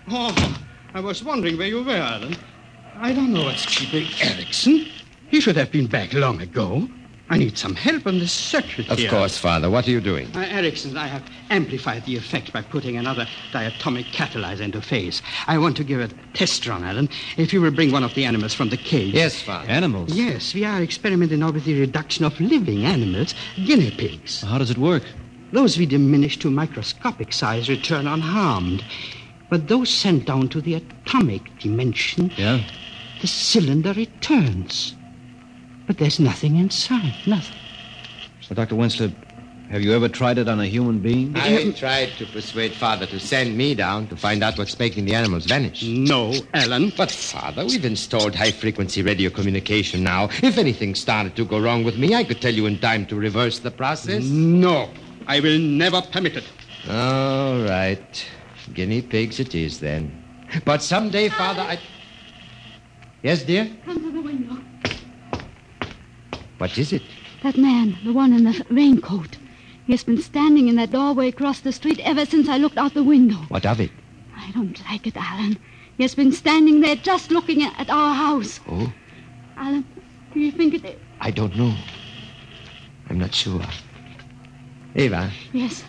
Oh, 0.09 0.59
I 0.93 0.99
was 0.99 1.23
wondering 1.23 1.57
where 1.57 1.67
you 1.67 1.83
were, 1.83 1.91
Alan. 1.95 2.35
I 2.97 3.13
don't 3.13 3.33
know 3.33 3.43
what's 3.45 3.65
keeping 3.65 4.07
Erickson. 4.21 4.85
He 5.29 5.39
should 5.39 5.55
have 5.55 5.71
been 5.71 5.87
back 5.87 6.13
long 6.13 6.41
ago. 6.41 6.87
I 7.29 7.37
need 7.37 7.57
some 7.57 7.73
help 7.75 8.05
on 8.05 8.19
this 8.19 8.33
circuit 8.33 8.89
Of 8.89 8.99
here. 8.99 9.09
course, 9.09 9.37
Father. 9.37 9.69
What 9.69 9.87
are 9.87 9.91
you 9.91 10.01
doing? 10.01 10.27
Uh, 10.35 10.39
Erickson, 10.41 10.97
I 10.97 11.07
have 11.07 11.23
amplified 11.49 12.05
the 12.05 12.17
effect 12.17 12.51
by 12.51 12.61
putting 12.61 12.97
another 12.97 13.25
diatomic 13.51 14.05
catalyzer 14.11 14.59
into 14.61 14.81
phase. 14.81 15.21
I 15.47 15.57
want 15.57 15.77
to 15.77 15.83
give 15.83 16.01
it 16.01 16.11
a 16.11 16.37
test 16.37 16.67
run, 16.67 16.83
Alan. 16.83 17.07
If 17.37 17.53
you 17.53 17.61
will 17.61 17.71
bring 17.71 17.91
one 17.91 18.03
of 18.03 18.13
the 18.13 18.25
animals 18.25 18.53
from 18.53 18.69
the 18.69 18.77
cage. 18.77 19.13
Yes, 19.13 19.41
Father. 19.41 19.69
Animals? 19.69 20.13
Yes, 20.13 20.53
we 20.53 20.65
are 20.65 20.81
experimenting 20.83 21.39
now 21.39 21.51
with 21.51 21.63
the 21.63 21.79
reduction 21.79 22.25
of 22.25 22.39
living 22.39 22.83
animals, 22.85 23.33
guinea 23.55 23.91
pigs. 23.91 24.41
How 24.41 24.57
does 24.57 24.69
it 24.69 24.77
work? 24.77 25.03
Those 25.53 25.77
we 25.77 25.85
diminish 25.85 26.37
to 26.39 26.51
microscopic 26.51 27.31
size 27.31 27.69
return 27.69 28.05
unharmed. 28.05 28.83
But 29.49 29.69
those 29.69 29.89
sent 29.89 30.25
down 30.25 30.49
to 30.49 30.61
the 30.61 30.73
atomic 30.75 31.57
dimension, 31.59 32.31
Yeah? 32.37 32.61
the 33.21 33.27
cylinder 33.27 33.93
returns. 33.93 34.95
But 35.85 35.97
there's 35.97 36.19
nothing 36.19 36.55
inside, 36.55 37.15
nothing. 37.25 37.57
So, 38.41 38.55
Dr. 38.55 38.75
Winslow, 38.75 39.11
have 39.69 39.81
you 39.81 39.93
ever 39.93 40.07
tried 40.07 40.37
it 40.37 40.47
on 40.47 40.59
a 40.59 40.65
human 40.65 40.99
being? 40.99 41.35
I 41.35 41.71
tried 41.71 42.09
to 42.19 42.25
persuade 42.25 42.73
Father 42.73 43.05
to 43.07 43.19
send 43.19 43.57
me 43.57 43.73
down 43.73 44.07
to 44.07 44.15
find 44.15 44.43
out 44.43 44.57
what's 44.57 44.77
making 44.77 45.05
the 45.05 45.15
animals 45.15 45.45
vanish. 45.45 45.83
No, 45.83 46.33
Alan. 46.53 46.93
But, 46.95 47.09
Father, 47.11 47.65
we've 47.65 47.83
installed 47.83 48.35
high 48.35 48.51
frequency 48.51 49.01
radio 49.01 49.29
communication 49.29 50.03
now. 50.03 50.29
If 50.41 50.57
anything 50.57 50.95
started 50.95 51.35
to 51.37 51.45
go 51.45 51.59
wrong 51.59 51.83
with 51.83 51.97
me, 51.97 52.13
I 52.13 52.23
could 52.23 52.41
tell 52.41 52.53
you 52.53 52.65
in 52.65 52.79
time 52.79 53.05
to 53.07 53.15
reverse 53.15 53.59
the 53.59 53.71
process. 53.71 54.23
No, 54.23 54.89
I 55.27 55.39
will 55.39 55.59
never 55.59 56.01
permit 56.01 56.37
it. 56.37 56.45
All 56.89 57.63
right. 57.63 58.25
Guinea 58.73 59.01
pigs 59.01 59.39
it 59.39 59.55
is 59.55 59.79
then. 59.79 60.23
But 60.65 60.83
someday, 60.83 61.29
Father, 61.29 61.61
I. 61.61 61.79
Yes, 63.23 63.43
dear? 63.43 63.69
Come 63.85 64.01
to 64.01 64.11
the 64.11 64.21
window. 64.21 64.57
What 66.63 66.77
is 66.77 66.93
it? 66.93 67.01
That 67.41 67.57
man, 67.57 67.97
the 68.05 68.13
one 68.13 68.31
in 68.31 68.45
the 68.45 68.65
raincoat. 68.69 69.35
He 69.85 69.91
has 69.91 70.05
been 70.05 70.21
standing 70.21 70.69
in 70.69 70.77
that 70.77 70.91
doorway 70.91 71.27
across 71.27 71.59
the 71.59 71.73
street 71.73 71.99
ever 71.99 72.25
since 72.25 72.47
I 72.47 72.55
looked 72.55 72.77
out 72.77 72.93
the 72.93 73.03
window. 73.03 73.35
What 73.49 73.65
of 73.65 73.81
it? 73.81 73.91
I 74.33 74.49
don't 74.51 74.81
like 74.89 75.05
it, 75.05 75.17
Alan. 75.17 75.57
He 75.97 76.03
has 76.05 76.15
been 76.15 76.31
standing 76.31 76.79
there 76.79 76.95
just 76.95 77.31
looking 77.31 77.63
at 77.63 77.89
our 77.89 78.15
house. 78.15 78.61
Oh, 78.69 78.93
Alan, 79.57 79.85
do 80.33 80.39
you 80.39 80.53
think 80.53 80.75
it... 80.75 80.99
I 81.19 81.31
don't 81.31 81.53
know. 81.57 81.75
I'm 83.09 83.19
not 83.19 83.35
sure. 83.35 83.65
Eva? 84.95 85.31
Yes, 85.51 85.83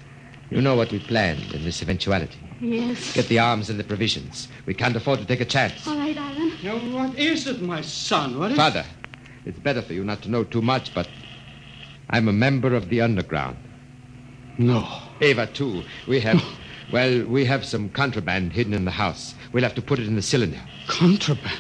you 0.51 0.61
know 0.61 0.75
what 0.75 0.91
we 0.91 0.99
planned 0.99 1.53
in 1.53 1.63
this 1.63 1.83
eventuality. 1.83 2.39
yes. 2.61 3.15
Get 3.15 3.29
the 3.29 3.39
arms 3.39 3.71
and 3.71 3.79
the 3.79 3.85
provisions. 3.85 4.49
We 4.67 4.75
can't 4.75 4.97
afford 4.97 5.21
to 5.21 5.25
take 5.25 5.41
a 5.41 5.45
chance. 5.45 5.87
All 5.87 5.97
right, 5.97 6.17
Alan. 6.17 6.53
Now, 6.65 6.79
what 6.93 7.17
is 7.17 7.47
it, 7.47 7.63
my 7.63 7.81
son? 7.81 8.41
What 8.41 8.51
is 8.51 8.57
Father, 8.57 8.85
it's 9.47 9.59
better 9.59 9.83
for 9.83 9.93
you 9.93 10.05
not 10.05 10.23
to 10.23 10.31
know 10.31 10.45
too 10.45 10.63
much, 10.63 10.95
but 10.95 11.09
I'm 12.11 12.29
a 12.29 12.33
member 12.33 12.75
of 12.75 12.89
the 12.89 13.01
underground. 13.01 13.57
No. 14.59 14.87
Ava, 15.21 15.47
too. 15.49 15.83
We 16.07 16.21
have, 16.21 16.43
well, 16.93 17.25
we 17.25 17.45
have 17.45 17.65
some 17.65 17.89
contraband 17.89 18.53
hidden 18.53 18.73
in 18.73 18.85
the 18.85 18.91
house. 18.91 19.35
We'll 19.53 19.63
have 19.65 19.75
to 19.75 19.83
put 19.83 19.99
it 19.99 20.07
in 20.07 20.17
the 20.17 20.23
cylinder. 20.23 20.61
Contraband? 20.87 21.59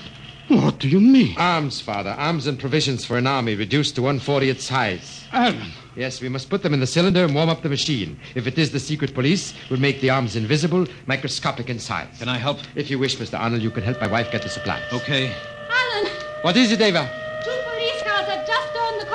What 0.48 0.78
do 0.78 0.88
you 0.88 1.00
mean? 1.00 1.34
Arms, 1.38 1.80
Father. 1.80 2.10
Arms 2.10 2.46
and 2.46 2.58
provisions 2.58 3.04
for 3.04 3.16
an 3.16 3.26
army 3.26 3.54
reduced 3.54 3.94
to 3.96 4.02
140th 4.02 4.60
size. 4.60 5.24
Alan, 5.32 5.72
Yes, 5.96 6.20
we 6.20 6.28
must 6.28 6.50
put 6.50 6.62
them 6.62 6.74
in 6.74 6.80
the 6.80 6.86
cylinder 6.86 7.24
and 7.24 7.34
warm 7.34 7.48
up 7.48 7.62
the 7.62 7.68
machine. 7.68 8.18
If 8.34 8.46
it 8.46 8.58
is 8.58 8.70
the 8.72 8.80
secret 8.80 9.14
police, 9.14 9.54
we'll 9.70 9.80
make 9.80 10.00
the 10.00 10.10
arms 10.10 10.36
invisible, 10.36 10.86
microscopic 11.06 11.70
in 11.70 11.78
size. 11.78 12.18
Can 12.18 12.28
I 12.28 12.36
help? 12.36 12.58
If 12.74 12.90
you 12.90 12.98
wish, 12.98 13.16
Mr. 13.16 13.38
Arnold, 13.40 13.62
you 13.62 13.70
can 13.70 13.82
help 13.84 14.00
my 14.00 14.06
wife 14.08 14.30
get 14.30 14.42
the 14.42 14.48
supplies. 14.50 14.82
Okay. 14.92 15.32
Alan, 15.70 16.12
What 16.42 16.56
is 16.56 16.72
it, 16.72 16.80
Ava? 16.82 17.08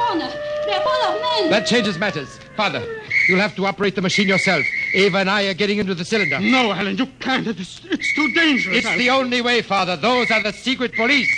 Corner. 0.10 0.32
They're 0.66 0.82
full 0.82 1.04
of 1.04 1.22
men. 1.22 1.50
That 1.52 1.66
changes 1.66 1.98
matters. 1.98 2.40
Father, 2.56 2.86
you'll 3.28 3.40
have 3.40 3.56
to 3.56 3.66
operate 3.66 3.96
the 3.96 4.02
machine 4.02 4.28
yourself. 4.28 4.66
Ava 4.94 5.20
and 5.20 5.30
I 5.30 5.44
are 5.48 5.54
getting 5.54 5.80
into 5.80 5.96
the 5.96 6.06
cylinder. 6.06 6.40
no, 6.40 6.74
Helen, 6.74 6.98
you 6.98 7.08
can't. 7.20 7.48
It's, 7.48 7.82
it's 7.86 8.16
too 8.16 8.34
dangerous. 8.34 8.78
It's 8.78 8.88
Alan. 8.88 9.00
the 9.00 9.10
only 9.10 9.42
way, 9.42 9.62
Father. 9.62 9.96
Those 9.96 10.32
are 10.32 10.44
the 10.44 10.54
secret 10.54 10.94
police. 10.94 11.30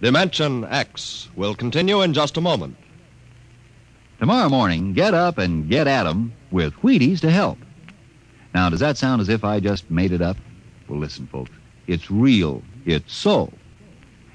Dimension 0.00 0.66
X 0.66 1.30
will 1.34 1.54
continue 1.54 2.02
in 2.02 2.12
just 2.12 2.36
a 2.36 2.40
moment. 2.42 2.76
Tomorrow 4.20 4.48
morning, 4.48 4.92
get 4.92 5.12
up 5.12 5.38
and 5.38 5.68
get 5.68 5.86
at 5.86 6.06
'em 6.06 6.32
with 6.50 6.74
Wheaties 6.82 7.20
to 7.20 7.30
help. 7.30 7.58
Now, 8.54 8.70
does 8.70 8.80
that 8.80 8.96
sound 8.96 9.20
as 9.20 9.28
if 9.28 9.44
I 9.44 9.58
just 9.58 9.90
made 9.90 10.12
it 10.12 10.22
up? 10.22 10.36
Well, 10.88 11.00
listen, 11.00 11.26
folks. 11.26 11.50
It's 11.86 12.10
real. 12.10 12.62
It's 12.84 13.12
so. 13.12 13.52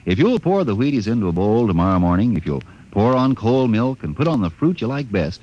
If 0.06 0.20
you'll 0.20 0.40
pour 0.40 0.64
the 0.64 0.76
Wheaties 0.76 1.08
into 1.08 1.28
a 1.28 1.32
bowl 1.32 1.68
tomorrow 1.68 2.00
morning, 2.00 2.36
if 2.36 2.46
you'll 2.46 2.64
pour 2.92 3.16
on 3.16 3.36
cold 3.36 3.72
milk 3.72 4.04
and 4.04 4.18
put 4.18 4.28
on 4.28 4.42
the 4.42 4.50
fruit 4.50 4.82
you 4.82 4.88
like 4.88 5.12
best, 5.12 5.42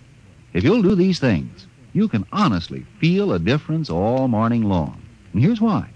if 0.53 0.63
you'll 0.63 0.83
do 0.83 0.95
these 0.95 1.19
things, 1.19 1.67
you 1.95 2.07
can 2.07 2.27
honestly 2.31 2.85
feel 2.99 3.33
a 3.33 3.39
difference 3.39 3.89
all 3.89 4.29
morning 4.29 4.65
long. 4.65 5.01
And 5.33 5.43
here's 5.43 5.61
why. 5.61 5.89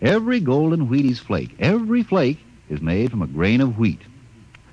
Every 0.00 0.40
golden 0.40 0.88
Wheaties 0.88 1.18
flake, 1.18 1.54
every 1.58 2.02
flake 2.02 2.38
is 2.70 2.80
made 2.80 3.10
from 3.10 3.20
a 3.20 3.26
grain 3.26 3.60
of 3.60 3.78
wheat. 3.78 4.00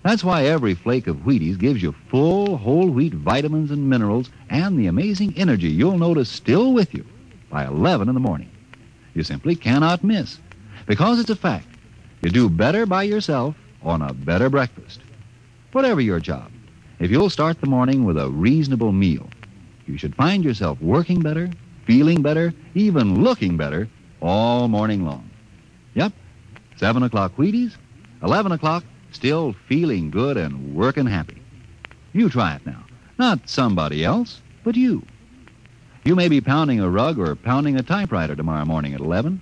That's 0.04 0.24
why 0.24 0.46
every 0.46 0.74
flake 0.74 1.08
of 1.08 1.18
Wheaties 1.18 1.58
gives 1.58 1.82
you 1.82 1.96
full 2.10 2.58
whole 2.58 2.90
wheat 2.90 3.14
vitamins 3.14 3.72
and 3.72 3.90
minerals 3.90 4.30
and 4.50 4.78
the 4.78 4.88
amazing 4.88 5.34
energy 5.38 5.70
you'll 5.70 5.98
notice 5.98 6.30
still 6.30 6.74
with 6.74 6.94
you 6.94 7.06
by 7.50 7.66
11 7.66 8.08
in 8.08 8.14
the 8.14 8.20
morning. 8.20 8.50
You 9.14 9.24
simply 9.24 9.56
cannot 9.56 10.04
miss 10.04 10.40
because 10.86 11.20
it's 11.20 11.30
a 11.30 11.36
fact. 11.36 11.68
You 12.22 12.30
do 12.30 12.50
better 12.50 12.86
by 12.86 13.04
yourself 13.04 13.56
on 13.82 14.02
a 14.02 14.14
better 14.14 14.50
breakfast. 14.50 15.02
Whatever 15.72 16.02
your 16.02 16.20
job, 16.20 16.52
if 17.00 17.12
you'll 17.12 17.30
start 17.30 17.60
the 17.60 17.68
morning 17.68 18.06
with 18.06 18.18
a 18.18 18.30
reasonable 18.30 18.92
meal, 18.92 19.30
you 19.86 19.98
should 19.98 20.16
find 20.16 20.44
yourself 20.44 20.82
working 20.82 21.22
better, 21.22 21.50
feeling 21.86 22.22
better, 22.22 22.54
even 22.76 23.24
looking 23.24 23.58
better 23.58 23.88
all 24.22 24.68
morning 24.68 25.06
long. 25.06 25.30
Yep, 25.94 26.14
7 26.78 27.04
o'clock 27.04 27.36
Wheaties, 27.38 27.74
11 28.24 28.52
o'clock 28.52 28.84
still 29.12 29.54
feeling 29.68 30.12
good 30.12 30.38
and 30.38 30.76
working 30.76 31.06
happy. 31.06 31.42
You 32.14 32.30
try 32.30 32.56
it 32.56 32.66
now. 32.66 32.84
Not 33.18 33.50
somebody 33.50 34.04
else, 34.04 34.42
but 34.64 34.76
you. 34.76 35.04
You 36.04 36.16
may 36.16 36.30
be 36.30 36.40
pounding 36.42 36.80
a 36.80 36.90
rug 36.90 37.20
or 37.20 37.36
pounding 37.36 37.76
a 37.76 37.84
typewriter 37.84 38.36
tomorrow 38.36 38.66
morning 38.66 38.94
at 38.94 39.02
11. 39.02 39.42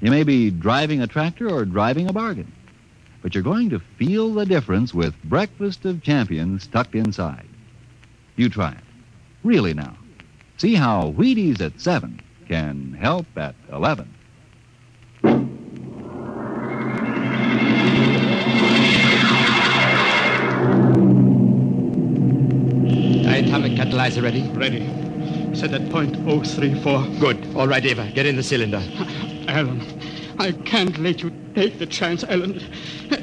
You 0.00 0.10
may 0.10 0.22
be 0.22 0.50
driving 0.50 1.00
a 1.00 1.06
tractor 1.06 1.50
or 1.50 1.64
driving 1.64 2.08
a 2.08 2.12
bargain. 2.12 2.52
But 3.22 3.34
you're 3.34 3.42
going 3.42 3.70
to 3.70 3.80
feel 3.98 4.32
the 4.32 4.46
difference 4.46 4.92
with 4.94 5.20
Breakfast 5.24 5.84
of 5.84 6.02
Champions 6.02 6.66
tucked 6.66 6.94
inside. 6.94 7.48
You 8.36 8.48
try 8.48 8.72
it. 8.72 8.84
Really 9.42 9.74
now. 9.74 9.96
See 10.58 10.74
how 10.74 11.12
Wheaties 11.12 11.60
at 11.60 11.80
7 11.80 12.20
can 12.46 12.92
help 12.92 13.26
at 13.36 13.54
11. 13.72 14.13
Catalyzer 23.94 24.24
ready? 24.24 24.42
Ready. 24.48 25.54
Set 25.54 25.72
at 25.72 25.88
point 25.88 26.16
034. 26.16 27.06
Good. 27.20 27.54
All 27.54 27.68
right, 27.68 27.84
Eva. 27.86 28.10
Get 28.12 28.26
in 28.26 28.34
the 28.34 28.42
cylinder. 28.42 28.82
Alan, 29.46 29.80
I 30.36 30.50
can't 30.50 30.98
let 30.98 31.22
you 31.22 31.30
take 31.54 31.78
the 31.78 31.86
chance, 31.86 32.24
Alan. 32.24 32.60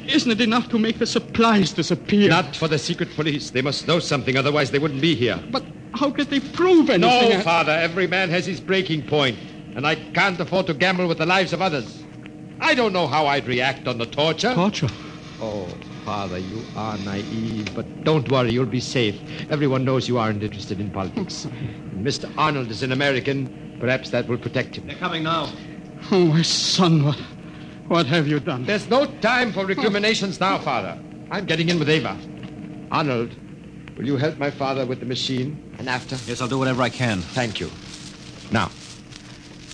Isn't 0.08 0.30
it 0.30 0.40
enough 0.40 0.70
to 0.70 0.78
make 0.78 0.98
the 0.98 1.04
supplies 1.04 1.74
disappear? 1.74 2.30
Not 2.30 2.56
for 2.56 2.68
the 2.68 2.78
secret 2.78 3.14
police. 3.14 3.50
They 3.50 3.60
must 3.60 3.86
know 3.86 3.98
something, 3.98 4.38
otherwise 4.38 4.70
they 4.70 4.78
wouldn't 4.78 5.02
be 5.02 5.14
here. 5.14 5.38
But 5.50 5.62
how 5.94 6.10
could 6.10 6.28
they 6.28 6.40
prove 6.40 6.88
anything? 6.88 7.36
No, 7.36 7.40
Father. 7.42 7.72
Every 7.72 8.06
man 8.06 8.30
has 8.30 8.46
his 8.46 8.58
breaking 8.58 9.06
point, 9.06 9.38
and 9.76 9.86
I 9.86 9.96
can't 9.96 10.40
afford 10.40 10.68
to 10.68 10.74
gamble 10.74 11.06
with 11.06 11.18
the 11.18 11.26
lives 11.26 11.52
of 11.52 11.60
others. 11.60 12.02
I 12.60 12.74
don't 12.74 12.94
know 12.94 13.06
how 13.06 13.26
I'd 13.26 13.46
react 13.46 13.86
on 13.88 13.98
the 13.98 14.06
torture. 14.06 14.54
Torture. 14.54 14.88
Oh, 15.38 15.68
Father, 16.04 16.38
you 16.38 16.62
are 16.76 16.98
naive, 16.98 17.72
but 17.74 18.04
don't 18.04 18.30
worry, 18.30 18.50
you'll 18.52 18.66
be 18.66 18.80
safe. 18.80 19.20
Everyone 19.50 19.84
knows 19.84 20.08
you 20.08 20.18
aren't 20.18 20.42
interested 20.42 20.80
in 20.80 20.90
politics. 20.90 21.44
And 21.44 22.04
Mr. 22.04 22.32
Arnold 22.36 22.70
is 22.70 22.82
an 22.82 22.90
American. 22.90 23.76
Perhaps 23.78 24.10
that 24.10 24.26
will 24.28 24.38
protect 24.38 24.76
him. 24.76 24.86
They're 24.86 24.96
coming 24.96 25.22
now. 25.22 25.52
Oh, 26.10 26.26
my 26.26 26.42
son, 26.42 27.04
what, 27.04 27.18
what 27.86 28.06
have 28.06 28.26
you 28.26 28.40
done? 28.40 28.64
There's 28.64 28.88
no 28.88 29.06
time 29.20 29.52
for 29.52 29.64
recriminations 29.64 30.40
now, 30.40 30.58
Father. 30.58 30.98
I'm 31.30 31.46
getting 31.46 31.68
in 31.68 31.78
with 31.78 31.88
Ava. 31.88 32.18
Arnold, 32.90 33.34
will 33.96 34.06
you 34.06 34.16
help 34.16 34.38
my 34.38 34.50
father 34.50 34.84
with 34.84 35.00
the 35.00 35.06
machine? 35.06 35.74
And 35.78 35.88
after? 35.88 36.16
Yes, 36.28 36.40
I'll 36.40 36.48
do 36.48 36.58
whatever 36.58 36.82
I 36.82 36.90
can. 36.90 37.20
Thank 37.20 37.60
you. 37.60 37.70
Now, 38.50 38.70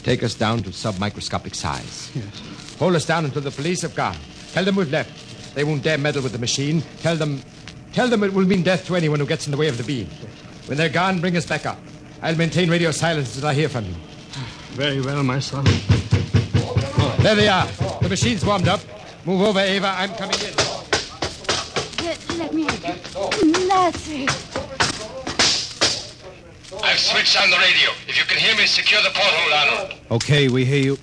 take 0.03 0.23
us 0.23 0.35
down 0.35 0.63
to 0.65 0.71
submicroscopic 0.71 1.55
size. 1.55 2.11
Yes. 2.15 2.77
Hold 2.79 2.95
us 2.95 3.07
down 3.07 3.25
until 3.25 3.43
the 3.43 3.51
police 3.51 3.83
have 3.83 3.95
gone. 3.95 4.17
Tell 4.53 4.65
them 4.65 4.77
we've 4.77 4.91
left. 4.91 5.28
They 5.55 5.65
won't 5.65 5.83
dare 5.83 5.99
meddle 5.99 6.23
with 6.23 6.33
the 6.33 6.39
machine. 6.39 6.83
Tell 7.01 7.17
them, 7.17 7.43
tell 7.93 8.09
them 8.09 8.23
it 8.23 8.33
will 8.33 8.47
mean 8.47 8.63
death 8.63 8.87
to 8.87 8.97
anyone 8.97 9.21
who 9.21 9.27
gets 9.27 9.47
in 9.47 9.51
the 9.51 9.59
way 9.59 9.69
of 9.69 9.77
the 9.77 9.85
beam. 9.85 10.09
When 10.67 10.77
they're 10.79 10.89
gone, 10.89 11.21
bring 11.21 11.37
us 11.37 11.47
back 11.47 11.67
up. 11.67 11.79
I'll 12.23 12.37
maintain 12.37 12.71
radio 12.71 12.91
silence 12.91 13.35
until 13.35 13.49
I 13.49 13.55
hear 13.55 13.69
from 13.69 13.85
you. 13.85 13.95
Very 14.73 15.01
well, 15.01 15.23
my 15.23 15.39
son. 15.39 15.65
There 17.23 17.35
they 17.35 17.49
are. 17.49 17.67
The 18.01 18.09
machine's 18.09 18.45
warmed 18.45 18.69
up. 18.69 18.81
Move 19.25 19.43
over, 19.43 19.61
Ava. 19.61 19.89
I'm 19.89 20.11
coming 20.15 20.39
in. 20.41 20.55
Let, 22.05 22.39
let 22.39 22.55
me 22.55 22.65
help 22.65 23.43
you. 23.43 23.53
That's 23.69 24.09
it. 24.09 24.31
I've 26.83 26.99
switched 26.99 27.41
on 27.41 27.51
the 27.51 27.57
radio. 27.59 27.91
If 28.07 28.19
you 28.19 28.25
can 28.25 28.39
hear 28.39 28.57
me, 28.57 28.67
secure 28.67 29.03
the 29.03 29.11
porthole, 29.11 29.53
Arnold. 29.53 29.95
Okay, 30.11 30.49
we 30.49 30.65
hear 30.65 30.83
you. 30.83 30.99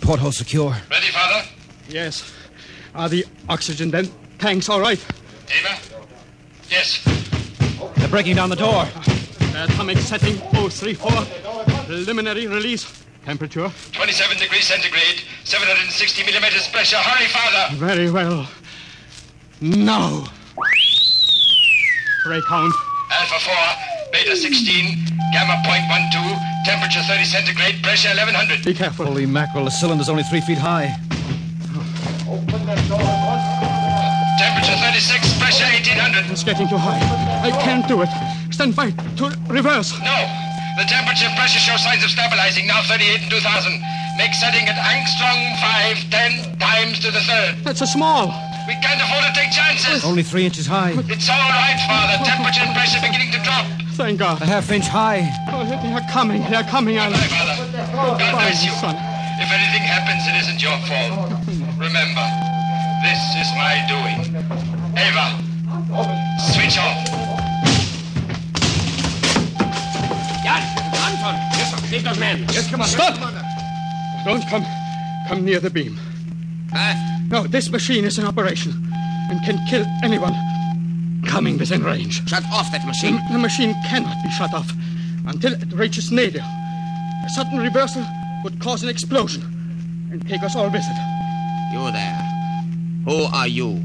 Porthole 0.00 0.32
secure. 0.32 0.76
Ready, 0.90 1.08
Father? 1.08 1.48
Yes. 1.88 2.32
Are 2.94 3.08
the 3.08 3.24
oxygen 3.48 3.90
then 3.90 4.10
tanks 4.38 4.68
all 4.68 4.80
right? 4.80 4.98
Ava? 5.48 5.78
Yes. 6.68 7.02
They're 7.96 8.08
breaking 8.08 8.36
down 8.36 8.50
the 8.50 8.56
door. 8.56 8.84
The 9.52 9.64
atomic 9.64 9.98
setting 9.98 10.36
034. 10.52 11.10
Preliminary 11.86 12.46
release. 12.46 13.04
Temperature. 13.24 13.70
27 13.92 14.38
degrees 14.38 14.64
centigrade, 14.64 15.22
760 15.44 16.24
millimeters 16.24 16.68
pressure. 16.68 16.96
Hurry, 16.96 17.26
Father! 17.26 17.76
Very 17.76 18.10
well. 18.10 18.48
Now. 19.60 20.24
Ray 22.26 22.40
count. 22.48 22.72
Alpha 23.12 23.38
4, 23.44 23.54
Beta 24.12 24.36
16, 24.36 24.98
Gamma 25.32 25.60
point 25.66 25.82
one 25.90 26.08
two, 26.12 26.36
temperature 26.64 27.02
30 27.02 27.24
centigrade, 27.24 27.82
pressure 27.82 28.08
1100. 28.08 28.64
Be 28.64 28.72
careful. 28.74 29.06
Holy 29.06 29.26
mackerel, 29.26 29.64
the 29.64 29.70
cylinder's 29.70 30.08
only 30.08 30.22
three 30.22 30.40
feet 30.40 30.58
high. 30.58 30.96
Temperature 34.40 34.74
36, 34.82 35.38
pressure 35.38 35.70
1800. 35.70 36.26
It's 36.34 36.42
getting 36.42 36.66
too 36.66 36.78
high. 36.82 36.98
I 37.46 37.50
can't 37.62 37.86
do 37.86 38.02
it. 38.02 38.10
Stand 38.50 38.74
by 38.74 38.90
to 38.90 39.30
reverse. 39.46 39.94
No, 40.02 40.18
the 40.74 40.82
temperature 40.90 41.30
pressure 41.38 41.62
show 41.62 41.76
signs 41.78 42.02
of 42.02 42.10
stabilizing, 42.10 42.66
now 42.66 42.82
38 42.82 43.22
and 43.22 43.30
2000. 43.30 43.78
Make 44.18 44.34
setting 44.34 44.66
at 44.66 44.74
angstrom 44.82 45.38
5, 45.62 46.10
10 46.10 46.58
times 46.58 46.98
to 47.06 47.12
the 47.14 47.20
third. 47.22 47.62
That's 47.62 47.82
a 47.82 47.86
small. 47.86 48.34
We 48.66 48.74
can't 48.82 48.98
afford 49.00 49.22
to 49.30 49.32
take 49.38 49.52
chances. 49.54 50.04
Only 50.04 50.22
three 50.24 50.44
inches 50.44 50.66
high. 50.66 50.92
It's 51.06 51.30
all 51.30 51.38
right, 51.54 51.78
Father. 51.86 52.18
Temperature 52.26 52.66
and 52.66 52.74
pressure 52.74 52.98
beginning 53.00 53.30
to 53.32 53.38
drop. 53.46 53.64
Thank 53.94 54.18
God. 54.18 54.42
A 54.42 54.46
half 54.46 54.70
inch 54.72 54.88
high. 54.88 55.22
Oh, 55.54 55.62
they 55.64 55.92
are 55.94 56.02
coming. 56.10 56.42
They 56.50 56.56
are 56.56 56.64
coming, 56.66 56.96
Alan. 56.98 57.12
Bye, 57.14 57.30
Father. 57.30 57.54
Oh, 57.94 58.18
God 58.18 58.32
Bye, 58.34 58.50
bless 58.50 58.64
you. 58.64 58.72
son. 58.82 58.96
If 59.38 59.48
anything 59.48 59.86
happens, 59.86 60.26
it 60.26 60.36
isn't 60.42 60.60
your 60.60 60.76
fault. 60.90 61.59
Remember, 61.90 62.22
this 63.02 63.18
is 63.34 63.50
my 63.58 63.82
doing. 63.90 64.22
Ava, 64.96 65.42
switch 66.54 66.78
off. 66.78 67.04
Jan! 70.44 70.62
Anton! 70.94 71.34
Yes, 71.58 71.70
sir. 71.72 71.86
Take 71.88 72.04
those 72.04 72.20
men. 72.20 72.42
Yes, 72.52 72.70
Commander. 72.70 72.92
Stop! 72.92 73.18
Don't 74.24 74.46
come. 74.46 74.64
Come 75.26 75.44
near 75.44 75.58
the 75.58 75.68
beam. 75.68 75.98
No, 77.28 77.48
this 77.48 77.70
machine 77.70 78.04
is 78.04 78.20
in 78.20 78.24
operation 78.24 78.70
and 79.28 79.44
can 79.44 79.58
kill 79.66 79.84
anyone 80.04 80.36
coming 81.26 81.58
within 81.58 81.82
range. 81.82 82.22
Shut 82.28 82.44
off 82.52 82.70
that 82.70 82.86
machine. 82.86 83.20
The 83.32 83.38
machine 83.38 83.74
cannot 83.88 84.22
be 84.22 84.30
shut 84.30 84.54
off 84.54 84.70
until 85.26 85.54
it 85.54 85.72
reaches 85.72 86.12
nadir. 86.12 86.44
A 87.26 87.28
sudden 87.30 87.58
reversal 87.58 88.06
would 88.44 88.60
cause 88.60 88.84
an 88.84 88.88
explosion 88.88 89.42
and 90.12 90.24
take 90.28 90.44
us 90.44 90.54
all 90.54 90.70
with 90.70 90.84
it. 90.86 91.19
You 91.72 91.90
there. 91.92 92.18
Who 93.04 93.22
are 93.32 93.46
you? 93.48 93.76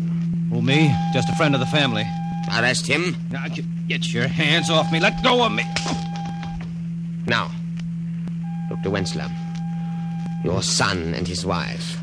Who, 0.49 0.61
me? 0.61 0.93
Just 1.13 1.29
a 1.29 1.35
friend 1.35 1.53
of 1.53 1.59
the 1.59 1.65
family. 1.67 2.05
Arrest 2.57 2.87
him. 2.87 3.15
Now, 3.31 3.47
get- 3.47 3.87
get 3.87 4.13
your 4.13 4.27
hands 4.27 4.69
off 4.69 4.91
me. 4.91 4.99
Let 4.99 5.21
go 5.23 5.43
of 5.45 5.51
me. 5.51 5.63
Now, 7.27 7.49
Dr. 8.69 8.89
Wensler, 8.89 9.29
your 10.43 10.61
son 10.61 11.13
and 11.15 11.27
his 11.27 11.45
wife, 11.45 11.97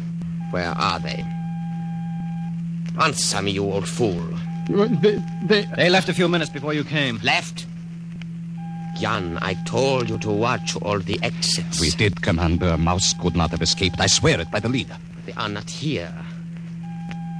where 0.50 0.70
are 0.70 0.98
they? 0.98 1.24
Answer 3.00 3.42
me, 3.42 3.52
you 3.52 3.64
old 3.64 3.88
fool. 3.88 4.22
They, 4.68 5.22
they, 5.44 5.62
They 5.76 5.90
left 5.90 6.08
a 6.08 6.14
few 6.14 6.28
minutes 6.28 6.50
before 6.50 6.74
you 6.74 6.84
came. 6.84 7.18
Left? 7.22 7.66
Jan, 8.98 9.38
I 9.40 9.54
told 9.64 10.08
you 10.10 10.18
to 10.18 10.30
watch 10.30 10.76
all 10.82 10.98
the 10.98 11.18
exits. 11.22 11.80
We 11.80 11.90
did, 11.90 12.20
Commander. 12.22 12.76
Mouse 12.76 13.14
could 13.14 13.34
not 13.34 13.50
have 13.50 13.62
escaped. 13.62 14.00
I 14.00 14.06
swear 14.06 14.40
it 14.40 14.50
by 14.50 14.60
the 14.60 14.68
leader. 14.68 14.96
They 15.26 15.32
are 15.34 15.48
not 15.48 15.68
here. 15.70 16.12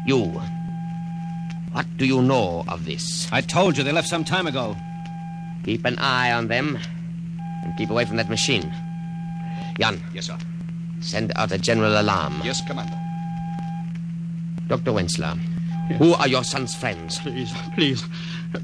You. 0.07 0.41
What 1.73 1.87
do 1.97 2.05
you 2.07 2.23
know 2.23 2.65
of 2.69 2.85
this? 2.85 3.29
I 3.33 3.41
told 3.41 3.77
you 3.77 3.85
they 3.85 3.93
left 3.93 4.09
some 4.09 4.25
time 4.25 4.47
ago. 4.47 4.77
Keep 5.65 5.85
an 5.85 5.99
eye 5.99 6.33
on 6.33 6.49
them 6.49 6.79
and 7.65 7.77
keep 7.77 7.91
away 7.91 8.05
from 8.05 8.17
that 8.17 8.29
machine. 8.29 8.73
Jan, 9.79 10.03
Yes, 10.13 10.27
sir. 10.27 10.37
send 11.01 11.33
out 11.37 11.51
a 11.53 11.59
general 11.59 12.01
alarm. 12.01 12.41
Yes, 12.45 12.61
Commander. 12.67 12.99
Dr. 14.69 14.93
Wensler, 14.93 15.37
who 15.99 16.13
are 16.15 16.29
your 16.29 16.45
son's 16.45 16.75
friends? 16.75 17.19
please, 17.21 17.53
please, 17.75 18.05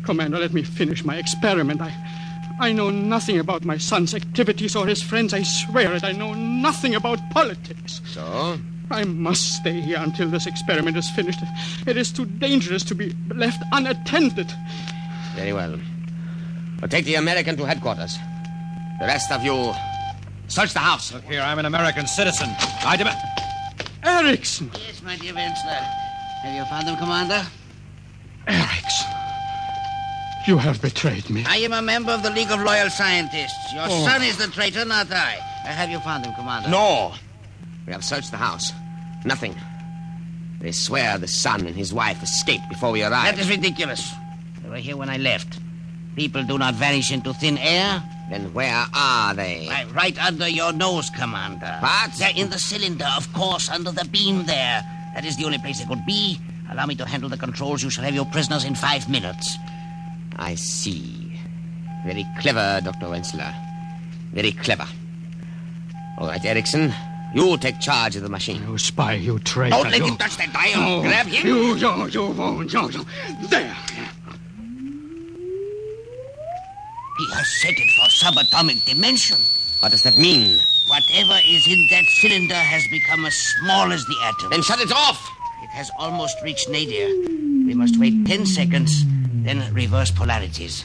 Commander, 0.03 0.39
let 0.39 0.53
me 0.53 0.63
finish 0.63 1.05
my 1.05 1.17
experiment. 1.17 1.81
I, 1.81 1.95
I 2.61 2.73
know 2.73 2.91
nothing 2.91 3.39
about 3.39 3.65
my 3.65 3.79
son's 3.79 4.15
activities 4.15 4.75
or 4.77 4.87
his 4.87 5.03
friends. 5.03 5.33
I 5.33 5.43
swear 5.43 5.95
it. 5.95 6.05
I 6.05 6.13
know 6.13 6.35
nothing 6.35 6.95
about 6.95 7.19
politics. 7.31 8.01
So? 8.07 8.59
I 8.91 9.05
must 9.05 9.57
stay 9.57 9.81
here 9.81 9.99
until 10.01 10.29
this 10.29 10.47
experiment 10.47 10.97
is 10.97 11.11
finished. 11.11 11.41
It 11.87 11.97
is 11.97 12.11
too 12.11 12.25
dangerous 12.25 12.83
to 12.85 12.95
be 12.95 13.15
left 13.29 13.63
unattended. 13.73 14.51
Very 15.35 15.53
well. 15.53 15.79
Well, 16.81 16.89
take 16.89 17.05
the 17.05 17.17
American 17.17 17.57
to 17.57 17.65
headquarters. 17.65 18.17
The 19.01 19.07
rest 19.07 19.31
of 19.31 19.45
you, 19.45 19.75
search 20.49 20.73
the 20.73 20.79
house. 20.81 21.13
Look 21.13 21.25
here, 21.25 21.41
I'm 21.41 21.59
an 21.59 21.67
American 21.67 22.07
citizen. 22.07 22.49
I 22.85 22.97
demand. 22.97 23.19
Erickson! 24.03 24.71
Yes, 24.87 25.03
my 25.03 25.17
dear 25.17 25.35
Wensler. 25.35 25.83
Have 26.43 26.55
you 26.55 26.65
found 26.67 26.89
them, 26.89 26.97
Commander? 26.97 27.47
Erickson! 28.47 29.11
You 30.47 30.57
have 30.57 30.81
betrayed 30.81 31.29
me. 31.29 31.45
I 31.47 31.57
am 31.59 31.75
a 31.75 31.83
member 31.83 32.11
of 32.11 32.23
the 32.23 32.31
League 32.31 32.51
of 32.51 32.61
Loyal 32.61 32.89
Scientists. 32.89 33.73
Your 33.75 33.85
oh. 33.87 34.07
son 34.07 34.23
is 34.23 34.39
the 34.39 34.47
traitor, 34.47 34.85
not 34.85 35.13
I. 35.13 35.33
Have 35.65 35.91
you 35.91 36.01
found 36.01 36.25
him, 36.25 36.35
Commander? 36.35 36.71
No! 36.71 37.13
We 37.89 37.93
have 37.93 38.05
searched 38.05 38.31
the 38.31 38.37
house. 38.37 38.75
Nothing. 39.25 39.57
They 40.61 40.73
swear 40.73 41.17
the 41.17 41.27
son 41.27 41.67
and 41.67 41.75
his 41.75 41.95
wife 41.95 42.23
escaped 42.23 42.69
before 42.69 42.91
we 42.91 43.03
arrived. 43.03 43.39
That 43.39 43.41
is 43.41 43.49
ridiculous. 43.49 44.15
They 44.63 44.69
were 44.69 44.77
here 44.77 44.99
when 44.99 45.09
I 45.09 45.17
left. 45.17 45.59
People 46.15 46.45
do 46.45 46.59
not 46.59 46.75
vanish 46.75 47.11
into 47.11 47.33
thin 47.33 47.57
air. 47.57 48.03
Then 48.29 48.53
where 48.53 48.85
are 48.93 49.33
they? 49.33 49.69
Why, 49.69 49.87
right 49.95 50.23
under 50.23 50.47
your 50.47 50.75
nose, 50.75 51.09
Commander. 51.09 51.79
What? 51.81 52.13
They're 52.19 52.37
in 52.37 52.51
the 52.51 52.59
cylinder, 52.59 53.09
of 53.17 53.33
course, 53.33 53.71
under 53.71 53.91
the 53.91 54.05
beam 54.05 54.45
there. 54.45 54.85
That 55.15 55.25
is 55.25 55.39
the 55.39 55.47
only 55.47 55.57
place 55.57 55.79
they 55.79 55.87
could 55.87 56.05
be. 56.05 56.39
Allow 56.71 56.85
me 56.85 56.95
to 56.97 57.07
handle 57.07 57.31
the 57.31 57.39
controls. 57.39 57.83
You 57.83 57.89
shall 57.89 58.05
have 58.05 58.15
your 58.15 58.27
prisoners 58.27 58.65
in 58.65 58.75
five 58.75 59.09
minutes. 59.09 59.57
I 60.37 60.57
see. 60.57 61.33
Very 62.05 62.27
clever, 62.39 62.83
Dr. 62.85 63.07
Wensler. 63.07 63.55
Very 64.35 64.53
clever. 64.53 64.87
All 66.19 66.27
right, 66.27 66.45
Erickson, 66.45 66.93
you 67.35 67.57
take 67.59 67.79
charge 67.81 68.17
of 68.17 68.23
the 68.23 68.29
machine. 68.29 68.63
You 68.67 68.79
spy, 68.79 69.15
you 69.15 69.39
traitor. 69.41 69.77
Don't 69.77 69.91
let 69.91 69.99
you. 69.99 70.07
him 70.07 70.17
touch 70.17 70.37
that 70.37 70.53
dial. 70.53 70.73
Oh, 70.77 71.03
Grab 71.03 71.27
him. 71.27 71.47
You, 71.47 71.75
you, 71.75 72.07
you 72.09 72.31
won't. 72.31 72.73
You, 72.73 72.89
you. 72.91 73.07
There. 73.49 73.77
He 77.19 77.27
has 77.35 77.49
set 77.61 77.75
it 77.77 77.91
for 77.97 78.09
subatomic 78.09 78.85
dimension. 78.87 79.39
What 79.81 79.91
does 79.91 80.05
that 80.05 80.17
mean? 80.17 80.59
Whatever 80.89 81.39
is 81.45 81.67
in 81.67 81.87
that 81.91 82.05
cylinder 82.07 82.55
has 82.55 82.87
become 82.91 83.27
as 83.27 83.35
small 83.35 83.93
as 83.93 84.05
the 84.07 84.17
atom. 84.23 84.51
Then 84.51 84.63
shut 84.63 84.81
it 84.81 84.93
off! 84.93 85.31
It 85.63 85.69
has 85.71 85.91
almost 85.99 86.41
reached 86.43 86.69
nadir. 86.69 87.09
We 87.67 87.75
must 87.75 87.99
wait 87.99 88.25
10 88.25 88.47
seconds, 88.47 89.05
then 89.45 89.75
reverse 89.75 90.11
polarities. 90.11 90.85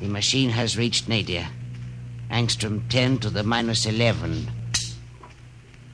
The 0.00 0.08
machine 0.08 0.50
has 0.50 0.76
reached 0.76 1.08
nadir. 1.08 1.46
Angstrom 2.30 2.82
10 2.90 3.18
to 3.18 3.30
the 3.30 3.42
minus 3.42 3.86
11. 3.86 4.50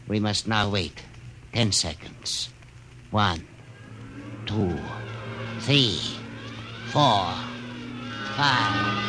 We 0.07 0.21
must 0.21 0.47
now 0.47 0.69
wait 0.69 1.03
10 1.55 1.73
seconds. 1.73 2.51
One, 3.11 3.47
two, 4.45 4.79
three, 5.61 5.99
four, 6.89 7.33
five. 8.37 9.05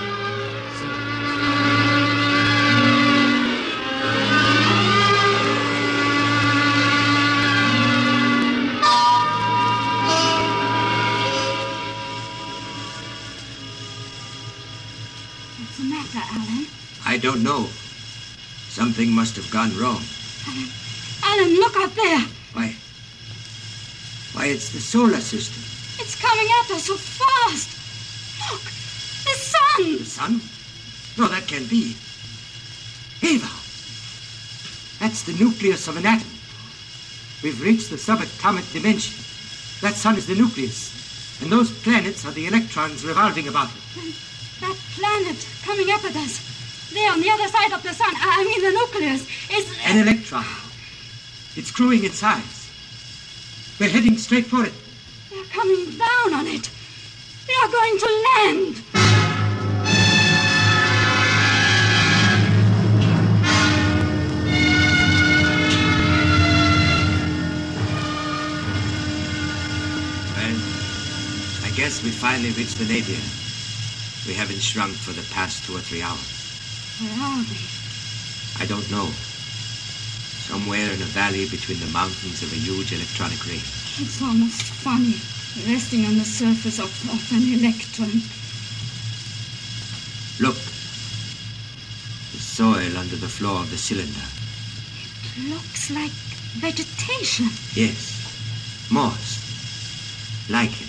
What's 15.58 15.78
the 15.78 15.84
matter, 15.84 16.20
Alan? 16.32 16.68
I 17.06 17.18
don't 17.18 17.44
know. 17.44 17.68
Something 18.70 19.12
must 19.12 19.36
have 19.36 19.50
gone 19.52 19.76
wrong. 19.78 20.02
Alan, 20.48 20.70
look 21.44 21.76
up 21.78 21.94
there. 21.94 22.20
Why? 22.54 22.76
Why, 24.34 24.48
it's 24.48 24.72
the 24.72 24.80
solar 24.80 25.20
system. 25.20 25.62
It's 26.00 26.16
coming 26.20 26.48
at 26.48 26.72
us 26.72 26.86
so 26.86 26.96
fast. 26.96 27.70
Look, 28.52 28.64
the 28.64 29.36
sun. 29.38 29.98
The 29.98 30.06
sun? 30.06 30.42
No, 31.18 31.28
that 31.28 31.48
can't 31.48 31.70
be. 31.70 31.96
Ava! 33.24 33.48
That's 35.00 35.24
the 35.24 35.34
nucleus 35.34 35.88
of 35.88 35.98
an 35.98 36.06
atom. 36.06 36.28
We've 37.44 37.62
reached 37.62 37.90
the 37.90 37.96
subatomic 37.96 38.72
dimension. 38.74 39.16
That 39.82 39.96
sun 39.96 40.18
is 40.18 40.28
the 40.28 40.36
nucleus. 40.36 41.42
And 41.42 41.52
those 41.52 41.72
planets 41.84 42.26
are 42.26 42.32
the 42.32 42.48
electrons 42.48 43.06
revolving 43.06 43.48
about 43.48 43.70
it. 43.70 44.16
That 44.62 44.76
planet 44.96 45.48
coming 45.64 45.92
up 45.92 46.04
at 46.06 46.16
us. 46.16 46.40
There 46.94 47.12
on 47.12 47.20
the 47.20 47.30
other 47.30 47.48
side 47.48 47.74
of 47.74 47.84
the 47.84 47.94
sun. 47.94 48.14
I 48.16 48.44
mean 48.44 48.64
the 48.64 48.72
nucleus. 48.72 49.28
Is 49.52 49.78
An 49.86 50.08
electron. 50.08 50.46
It's 51.58 51.72
growing 51.72 52.04
in 52.04 52.12
size. 52.12 52.70
We're 53.80 53.90
heading 53.90 54.18
straight 54.18 54.46
for 54.46 54.66
it. 54.66 54.74
They're 55.32 55.46
coming 55.46 55.86
down 55.98 56.34
on 56.34 56.48
it. 56.48 56.70
They 57.48 57.54
are 57.54 57.72
going 57.72 57.98
to 57.98 58.06
land. 58.36 58.82
Well, 70.36 70.58
I 71.64 71.72
guess 71.74 72.04
we 72.04 72.10
finally 72.10 72.52
reached 72.52 72.80
the 72.80 72.86
nadir. 72.86 73.16
We 74.28 74.34
haven't 74.34 74.60
shrunk 74.62 74.94
for 74.94 75.14
the 75.14 75.26
past 75.34 75.64
two 75.66 75.78
or 75.78 75.80
three 75.80 76.02
hours. 76.02 77.00
Where 77.00 77.14
are 77.14 77.44
we? 77.44 77.60
I 78.62 78.66
don't 78.66 78.90
know. 78.92 79.10
Somewhere 80.48 80.92
in 80.94 81.02
a 81.02 81.06
valley 81.06 81.50
between 81.50 81.80
the 81.80 81.88
mountains 81.88 82.44
of 82.44 82.54
a 82.54 82.56
huge 82.56 82.94
electronic 82.94 83.46
range. 83.48 83.66
It's 83.98 84.22
almost 84.22 84.62
funny, 84.62 85.18
resting 85.68 86.06
on 86.06 86.18
the 86.18 86.24
surface 86.24 86.80
of, 86.80 86.92
of 87.10 87.32
an 87.32 87.44
electron. 87.60 88.22
Look. 90.40 90.62
The 92.32 92.38
soil 92.38 92.98
under 92.98 93.16
the 93.16 93.28
floor 93.28 93.60
of 93.60 93.72
the 93.72 93.78
cylinder. 93.78 94.28
It 95.36 95.50
looks 95.50 95.90
like 95.90 96.12
vegetation. 96.62 97.48
Yes. 97.74 98.88
Moss. 98.92 99.42
Lichen. 100.50 100.88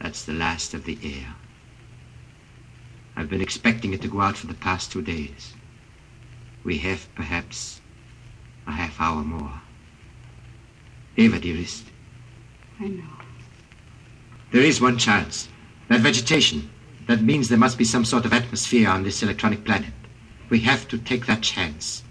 That's 0.00 0.24
the 0.24 0.34
last 0.34 0.74
of 0.74 0.84
the 0.84 0.98
air. 1.02 1.34
I've 3.16 3.30
been 3.30 3.40
expecting 3.40 3.94
it 3.94 4.02
to 4.02 4.08
go 4.08 4.20
out 4.20 4.36
for 4.36 4.46
the 4.46 4.54
past 4.54 4.92
two 4.92 5.02
days. 5.02 5.54
We 6.64 6.78
have 6.78 7.12
perhaps 7.14 7.80
a 8.66 8.72
half 8.72 9.00
hour 9.00 9.22
more. 9.22 9.60
Eva, 11.16 11.38
dearest, 11.38 11.84
I 12.78 12.88
know. 12.88 13.04
there 14.52 14.62
is 14.62 14.80
one 14.80 14.96
chance. 14.98 15.48
That 15.88 16.00
vegetation. 16.00 16.70
That 17.06 17.22
means 17.22 17.48
there 17.48 17.58
must 17.58 17.76
be 17.76 17.84
some 17.84 18.04
sort 18.04 18.24
of 18.24 18.32
atmosphere 18.32 18.88
on 18.88 19.02
this 19.02 19.22
electronic 19.22 19.64
planet. 19.64 19.92
We 20.48 20.60
have 20.60 20.86
to 20.88 20.98
take 20.98 21.26
that 21.26 21.42
chance. 21.42 22.04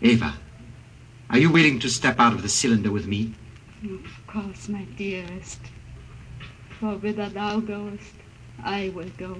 Eva, 0.00 0.34
are 1.30 1.38
you 1.38 1.50
willing 1.50 1.78
to 1.80 1.88
step 1.88 2.20
out 2.20 2.34
of 2.34 2.42
the 2.42 2.48
cylinder 2.48 2.90
with 2.90 3.06
me? 3.06 3.34
Of 3.82 4.26
course, 4.26 4.68
my 4.68 4.84
dearest. 4.96 5.60
For 6.78 6.96
whither 6.96 7.28
thou 7.28 7.60
goest, 7.60 8.14
I 8.62 8.90
will 8.94 9.10
go. 9.16 9.38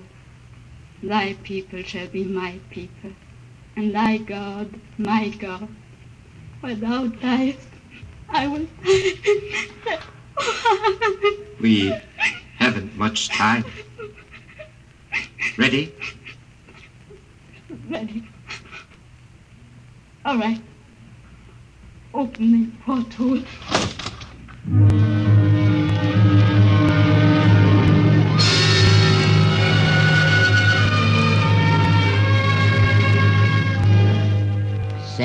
Thy 1.03 1.35
people 1.43 1.83
shall 1.83 2.07
be 2.07 2.25
my 2.25 2.59
people, 2.71 3.13
and 3.77 3.95
thy 3.95 4.19
God 4.19 4.69
my 4.99 5.29
God. 5.29 5.69
Thou 6.63 7.07
diest, 7.07 7.69
I 8.29 8.49
will. 8.49 8.67
We 11.61 11.95
haven't 12.59 12.97
much 12.97 13.29
time. 13.29 13.65
Ready? 15.57 15.95
Ready. 17.89 18.29
All 20.25 20.39
right. 20.39 20.61
Open 22.13 22.53
the 22.53 22.71
porthole. 22.85 23.43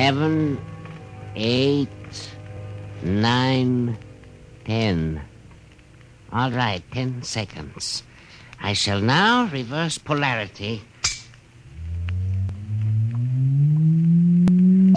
Seven, 0.02 0.58
eight, 1.36 1.88
nine, 3.04 3.96
ten. 4.64 5.22
All 6.32 6.50
right, 6.50 6.82
ten 6.90 7.22
seconds. 7.22 8.02
I 8.60 8.72
shall 8.72 9.00
now 9.00 9.46
reverse 9.52 9.98
polarity. 9.98 10.82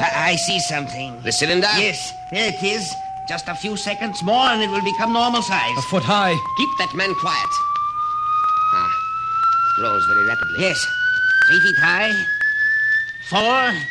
I, 0.01 0.33
I 0.33 0.35
see 0.37 0.59
something. 0.61 1.21
The 1.21 1.31
cylinder? 1.31 1.69
Yes, 1.77 2.11
there 2.31 2.49
it 2.49 2.63
is. 2.63 2.91
Just 3.29 3.47
a 3.47 3.53
few 3.53 3.77
seconds 3.77 4.23
more 4.23 4.47
and 4.49 4.63
it 4.63 4.71
will 4.71 4.83
become 4.83 5.13
normal 5.13 5.43
size. 5.43 5.77
A 5.77 5.83
foot 5.83 6.01
high. 6.01 6.33
Keep 6.57 6.69
that 6.79 6.95
man 6.95 7.13
quiet. 7.21 7.53
Ah, 8.73 8.89
it 9.69 9.81
grows 9.81 10.03
very 10.07 10.25
rapidly. 10.25 10.61
Yes, 10.61 10.83
three 11.47 11.59
feet 11.59 11.77
high. 11.77 12.25
Four. 13.29 13.85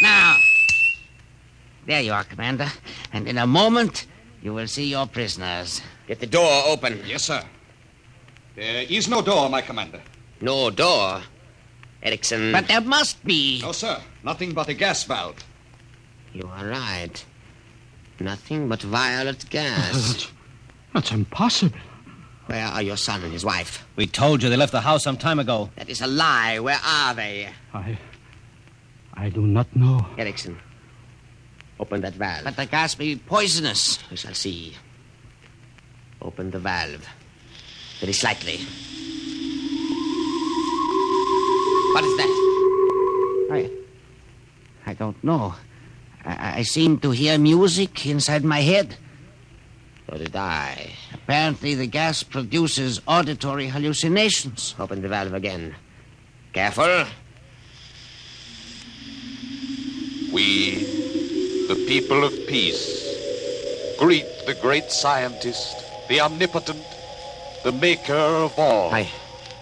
Now. 0.00 0.36
There 1.88 2.02
you 2.02 2.12
are, 2.12 2.22
Commander. 2.22 2.70
And 3.14 3.26
in 3.26 3.38
a 3.38 3.46
moment, 3.46 4.06
you 4.42 4.52
will 4.52 4.68
see 4.68 4.90
your 4.90 5.06
prisoners. 5.06 5.80
Get 6.06 6.20
the 6.20 6.26
door 6.26 6.64
open. 6.66 7.00
Yes, 7.06 7.24
sir. 7.24 7.42
There 8.56 8.82
is 8.82 9.08
no 9.08 9.22
door, 9.22 9.48
my 9.48 9.62
commander. 9.62 10.02
No 10.42 10.68
door. 10.68 11.22
Erickson. 12.02 12.52
But 12.52 12.68
there 12.68 12.82
must 12.82 13.24
be. 13.24 13.62
No, 13.62 13.72
sir. 13.72 13.98
Nothing 14.22 14.52
but 14.52 14.68
a 14.68 14.74
gas 14.74 15.02
valve. 15.04 15.42
You 16.34 16.46
are 16.52 16.66
right. 16.66 17.24
Nothing 18.20 18.68
but 18.68 18.82
violet 18.82 19.48
gas. 19.48 20.30
That's 20.92 21.10
impossible. 21.10 21.78
Where 22.48 22.66
are 22.66 22.82
your 22.82 22.98
son 22.98 23.22
and 23.22 23.32
his 23.32 23.46
wife? 23.46 23.86
We 23.96 24.06
told 24.06 24.42
you 24.42 24.50
they 24.50 24.56
left 24.58 24.72
the 24.72 24.82
house 24.82 25.04
some 25.04 25.16
time 25.16 25.38
ago. 25.38 25.70
That 25.76 25.88
is 25.88 26.02
a 26.02 26.06
lie. 26.06 26.58
Where 26.58 26.80
are 26.84 27.14
they? 27.14 27.48
I. 27.72 27.98
I 29.14 29.30
do 29.30 29.46
not 29.46 29.74
know. 29.74 30.06
Erickson. 30.18 30.58
Open 31.80 32.00
that 32.00 32.14
valve. 32.14 32.44
But 32.44 32.56
the 32.56 32.66
gas 32.66 32.98
may 32.98 33.14
be 33.14 33.20
poisonous. 33.20 33.98
We 34.10 34.16
shall 34.16 34.34
see. 34.34 34.76
Open 36.20 36.50
the 36.50 36.58
valve. 36.58 37.06
Very 38.00 38.12
slightly. 38.12 38.58
What 41.94 42.04
is 42.04 42.16
that? 42.16 43.48
I. 43.52 43.70
I 44.86 44.94
don't 44.94 45.22
know. 45.22 45.54
I, 46.24 46.58
I 46.58 46.62
seem 46.62 46.98
to 46.98 47.10
hear 47.10 47.38
music 47.38 48.06
inside 48.06 48.44
my 48.44 48.60
head. 48.60 48.96
So 50.10 50.16
did 50.18 50.34
I. 50.34 50.92
Apparently, 51.12 51.74
the 51.74 51.86
gas 51.86 52.22
produces 52.22 53.00
auditory 53.06 53.68
hallucinations. 53.68 54.74
Open 54.78 55.02
the 55.02 55.08
valve 55.08 55.34
again. 55.34 55.74
Careful. 56.52 57.04
We, 60.32 60.97
the 61.68 61.74
people 61.86 62.24
of 62.24 62.32
peace, 62.46 63.04
greet 63.98 64.24
the 64.46 64.54
great 64.54 64.90
scientist, 64.90 65.84
the 66.08 66.18
omnipotent, 66.18 66.82
the 67.62 67.72
maker 67.72 68.14
of 68.14 68.58
all. 68.58 68.90
I, 68.90 69.00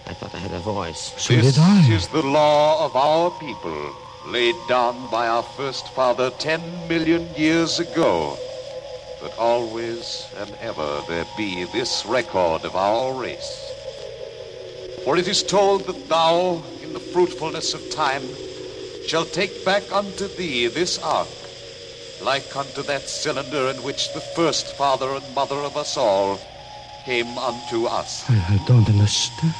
I 0.05 0.13
thought 0.13 0.33
I 0.33 0.37
had 0.37 0.53
a 0.53 0.59
voice. 0.59 1.13
So 1.17 1.35
this 1.35 1.55
did 1.55 1.61
I. 1.61 1.91
is 1.91 2.07
the 2.07 2.21
law 2.21 2.85
of 2.85 2.95
our 2.95 3.29
people, 3.41 3.93
laid 4.27 4.55
down 4.69 5.11
by 5.11 5.27
our 5.27 5.43
first 5.43 5.89
father 5.89 6.29
ten 6.39 6.61
million 6.87 7.27
years 7.35 7.79
ago. 7.79 8.37
That 9.21 9.37
always 9.37 10.27
and 10.37 10.55
ever 10.61 11.01
there 11.09 11.25
be 11.35 11.65
this 11.73 12.05
record 12.05 12.63
of 12.63 12.75
our 12.75 13.19
race. 13.19 13.73
For 15.03 15.17
it 15.17 15.27
is 15.27 15.43
told 15.43 15.87
that 15.87 16.07
thou, 16.07 16.63
in 16.83 16.93
the 16.93 16.99
fruitfulness 16.99 17.73
of 17.73 17.89
time, 17.89 18.23
shalt 19.07 19.33
take 19.33 19.65
back 19.65 19.91
unto 19.91 20.27
thee 20.27 20.67
this 20.67 20.99
ark, 20.99 21.27
like 22.21 22.55
unto 22.55 22.83
that 22.83 23.03
cylinder 23.03 23.69
in 23.69 23.77
which 23.83 24.13
the 24.13 24.21
first 24.21 24.73
father 24.75 25.09
and 25.11 25.35
mother 25.35 25.57
of 25.57 25.77
us 25.77 25.97
all 25.97 26.39
came 27.05 27.37
unto 27.37 27.85
us. 27.85 28.29
I, 28.29 28.55
I 28.55 28.57
don't 28.65 28.89
understand. 28.89 29.53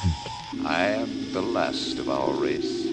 I 0.66 0.82
am 0.82 1.32
the 1.32 1.42
last 1.42 1.98
of 1.98 2.10
our 2.10 2.32
race, 2.32 2.86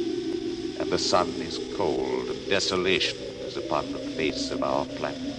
and 0.80 0.90
the 0.90 1.00
sun 1.00 1.30
is 1.40 1.60
cold, 1.76 2.28
and 2.28 2.50
desolation 2.50 3.18
is 3.42 3.58
upon 3.58 3.92
the 3.92 4.00
face 4.00 4.52
of 4.52 4.62
our 4.64 4.86
planet. 4.86 5.34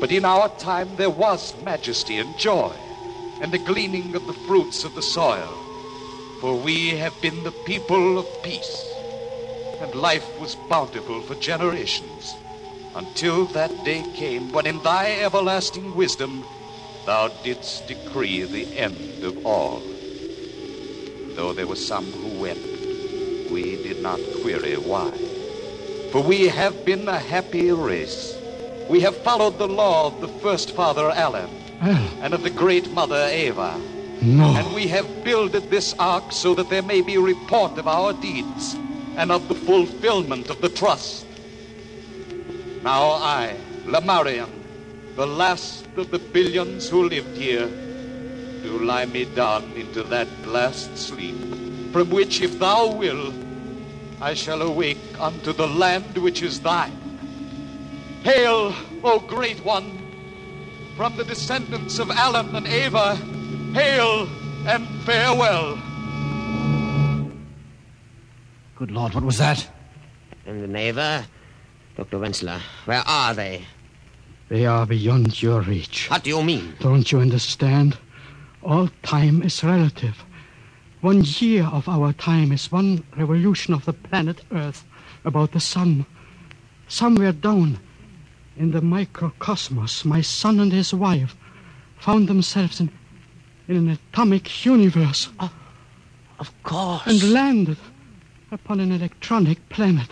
But 0.00 0.12
in 0.12 0.24
our 0.24 0.48
time 0.58 0.94
there 0.96 1.10
was 1.10 1.60
majesty 1.62 2.18
and 2.18 2.38
joy, 2.38 2.72
and 3.40 3.52
the 3.52 3.58
gleaning 3.58 4.14
of 4.14 4.26
the 4.26 4.32
fruits 4.32 4.84
of 4.84 4.94
the 4.94 5.02
soil, 5.02 5.52
for 6.40 6.54
we 6.56 6.90
have 6.90 7.20
been 7.20 7.42
the 7.42 7.52
people 7.66 8.18
of 8.18 8.42
peace, 8.42 8.86
and 9.80 9.94
life 9.94 10.40
was 10.40 10.54
bountiful 10.54 11.20
for 11.22 11.34
generations, 11.34 12.36
until 12.98 13.44
that 13.46 13.72
day 13.84 14.04
came 14.14 14.50
when 14.50 14.66
in 14.66 14.82
thy 14.82 15.12
everlasting 15.22 15.94
wisdom 15.94 16.44
thou 17.06 17.28
didst 17.44 17.86
decree 17.86 18.42
the 18.42 18.66
end 18.76 19.22
of 19.22 19.46
all. 19.46 19.80
Though 21.36 21.52
there 21.52 21.68
were 21.68 21.76
some 21.76 22.06
who 22.10 22.40
wept, 22.42 22.58
we 23.52 23.76
did 23.86 24.02
not 24.02 24.18
query 24.42 24.74
why. 24.74 25.12
For 26.10 26.20
we 26.20 26.48
have 26.48 26.84
been 26.84 27.06
a 27.06 27.18
happy 27.18 27.70
race. 27.70 28.36
We 28.88 29.00
have 29.02 29.16
followed 29.18 29.58
the 29.58 29.68
law 29.68 30.08
of 30.08 30.20
the 30.20 30.32
first 30.42 30.72
father 30.72 31.08
Alan 31.10 31.50
and 32.20 32.34
of 32.34 32.42
the 32.42 32.50
great 32.50 32.90
mother 32.90 33.28
Eva. 33.32 33.78
no. 34.20 34.56
And 34.56 34.74
we 34.74 34.88
have 34.88 35.22
builded 35.22 35.70
this 35.70 35.94
ark 36.00 36.32
so 36.32 36.52
that 36.56 36.68
there 36.68 36.82
may 36.82 37.02
be 37.02 37.16
report 37.16 37.78
of 37.78 37.86
our 37.86 38.12
deeds 38.14 38.74
and 39.16 39.30
of 39.30 39.46
the 39.46 39.54
fulfillment 39.54 40.50
of 40.50 40.60
the 40.60 40.68
trust. 40.68 41.27
Now 42.82 43.10
I, 43.10 43.56
Lamarian, 43.86 44.50
the 45.16 45.26
last 45.26 45.86
of 45.96 46.10
the 46.10 46.18
billions 46.18 46.88
who 46.88 47.08
lived 47.08 47.36
here, 47.36 47.66
do 48.62 48.78
lie 48.84 49.06
me 49.06 49.24
down 49.24 49.64
into 49.72 50.02
that 50.04 50.28
last 50.46 50.96
sleep, 50.96 51.36
from 51.92 52.10
which, 52.10 52.40
if 52.40 52.58
thou 52.58 52.92
will, 52.92 53.32
I 54.20 54.34
shall 54.34 54.62
awake 54.62 54.98
unto 55.18 55.52
the 55.52 55.66
land 55.66 56.16
which 56.18 56.42
is 56.42 56.60
thine. 56.60 56.96
Hail, 58.22 58.74
O 59.02 59.20
great 59.20 59.64
one, 59.64 59.98
from 60.96 61.16
the 61.16 61.24
descendants 61.24 61.98
of 61.98 62.10
Alan 62.10 62.54
and 62.54 62.66
Ava, 62.66 63.16
hail 63.74 64.28
and 64.66 64.86
farewell. 65.02 65.78
Good 68.76 68.90
Lord, 68.90 69.14
what 69.14 69.24
was 69.24 69.38
that? 69.38 69.68
And 70.46 70.62
the 70.62 70.68
Neva? 70.68 71.26
Dr. 71.98 72.20
Wensler, 72.20 72.60
where 72.84 73.02
are 73.08 73.34
they? 73.34 73.66
They 74.48 74.66
are 74.66 74.86
beyond 74.86 75.42
your 75.42 75.62
reach. 75.62 76.08
What 76.08 76.22
do 76.22 76.30
you 76.30 76.44
mean? 76.44 76.74
Don't 76.78 77.10
you 77.10 77.18
understand? 77.18 77.98
All 78.62 78.88
time 79.02 79.42
is 79.42 79.64
relative. 79.64 80.24
One 81.00 81.24
year 81.24 81.64
of 81.64 81.88
our 81.88 82.12
time 82.12 82.52
is 82.52 82.70
one 82.70 83.02
revolution 83.16 83.74
of 83.74 83.84
the 83.84 83.92
planet 83.92 84.42
Earth 84.52 84.84
about 85.24 85.50
the 85.50 85.58
sun. 85.58 86.06
Somewhere 86.86 87.32
down 87.32 87.80
in 88.56 88.70
the 88.70 88.80
microcosmos, 88.80 90.04
my 90.04 90.20
son 90.20 90.60
and 90.60 90.72
his 90.72 90.94
wife 90.94 91.34
found 91.98 92.28
themselves 92.28 92.78
in, 92.78 92.92
in 93.66 93.74
an 93.74 93.88
atomic 93.90 94.64
universe. 94.64 95.30
Of 96.38 96.62
course. 96.62 97.02
And 97.06 97.32
landed 97.32 97.78
upon 98.52 98.78
an 98.78 98.92
electronic 98.92 99.68
planet. 99.68 100.10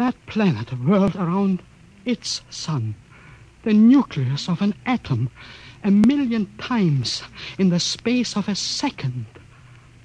That 0.00 0.16
planet 0.24 0.70
whirled 0.82 1.14
around 1.14 1.62
its 2.06 2.40
sun, 2.48 2.94
the 3.64 3.74
nucleus 3.74 4.48
of 4.48 4.62
an 4.62 4.74
atom, 4.86 5.28
a 5.84 5.90
million 5.90 6.50
times 6.56 7.22
in 7.58 7.68
the 7.68 7.80
space 7.80 8.34
of 8.34 8.48
a 8.48 8.54
second. 8.54 9.26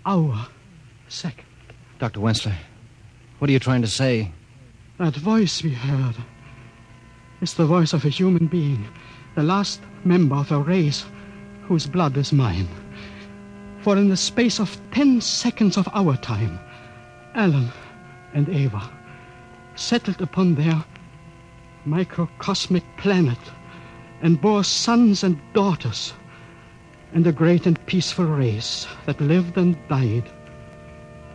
Our 0.06 0.48
second. 1.08 1.48
Dr. 1.98 2.20
Wensler, 2.20 2.58
what 3.40 3.50
are 3.50 3.54
you 3.54 3.60
trying 3.60 3.84
to 3.84 3.88
say? 3.88 4.34
That 4.98 5.16
voice 5.16 5.64
we 5.64 5.72
heard 5.72 6.16
is 7.40 7.54
the 7.54 7.66
voice 7.66 7.94
of 7.94 8.04
a 8.04 8.10
human 8.10 8.48
being, 8.48 8.86
the 9.36 9.44
last 9.44 9.80
member 10.04 10.36
of 10.36 10.52
a 10.52 10.60
race 10.60 11.06
whose 11.70 11.88
blood 11.88 12.18
is 12.18 12.34
mine. 12.34 12.68
For 13.80 13.96
in 13.96 14.10
the 14.10 14.18
space 14.18 14.60
of 14.60 14.78
ten 14.92 15.22
seconds 15.22 15.78
of 15.78 15.88
our 15.94 16.18
time, 16.18 16.60
Alan 17.34 17.72
and 18.34 18.50
Ava 18.50 18.92
settled 19.76 20.22
upon 20.22 20.56
their 20.56 20.84
microcosmic 21.86 22.84
planet 22.98 23.38
and 24.22 24.42
bore 24.42 24.64
sons 24.64 25.24
and 25.24 25.40
daughters 25.54 26.14
and 27.14 27.28
a 27.28 27.32
great 27.32 27.66
and 27.66 27.84
peaceful 27.86 28.26
race 28.26 28.88
that 29.06 29.20
lived 29.22 29.58
and 29.58 29.78
died 29.88 30.30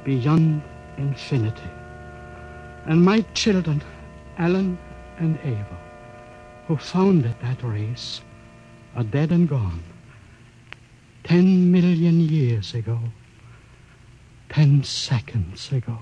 beyond 0.05 0.63
infinity. 0.97 1.71
And 2.87 3.05
my 3.05 3.21
children, 3.35 3.83
Alan 4.39 4.79
and 5.19 5.39
Ava, 5.45 5.79
who 6.67 6.77
founded 6.77 7.35
that 7.43 7.63
race, 7.63 8.21
are 8.97 9.05
dead 9.05 9.31
and 9.33 9.49
gone. 9.49 9.83
Ten 11.25 11.71
million 11.71 12.21
years 12.21 12.75
ago. 12.75 12.99
Ten 14.49 14.83
seconds 14.83 15.71
ago. 15.71 15.99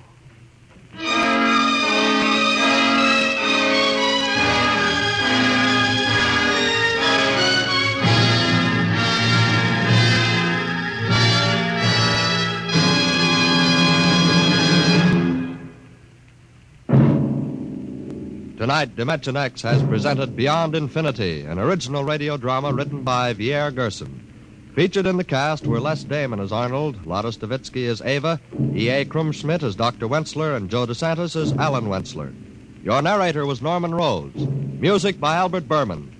Tonight, 18.58 18.96
Dimension 18.96 19.36
X 19.36 19.62
has 19.62 19.80
presented 19.84 20.34
Beyond 20.34 20.74
Infinity, 20.74 21.42
an 21.42 21.60
original 21.60 22.02
radio 22.02 22.36
drama 22.36 22.72
written 22.72 23.04
by 23.04 23.32
Vier 23.32 23.72
Gerson. 23.72 24.72
Featured 24.74 25.06
in 25.06 25.16
the 25.16 25.22
cast 25.22 25.64
were 25.64 25.78
Les 25.78 26.02
Damon 26.02 26.40
as 26.40 26.50
Arnold, 26.50 27.06
Lotta 27.06 27.28
Stavitsky 27.28 27.88
as 27.88 28.02
Ava, 28.02 28.40
E.A. 28.74 29.04
Krumschmidt 29.04 29.62
as 29.62 29.76
Dr. 29.76 30.08
Wensler, 30.08 30.56
and 30.56 30.68
Joe 30.68 30.86
DeSantis 30.86 31.40
as 31.40 31.52
Alan 31.52 31.84
Wensler. 31.84 32.34
Your 32.82 33.00
narrator 33.00 33.46
was 33.46 33.62
Norman 33.62 33.94
Rose. 33.94 34.34
Music 34.34 35.20
by 35.20 35.36
Albert 35.36 35.68
Berman. 35.68 36.12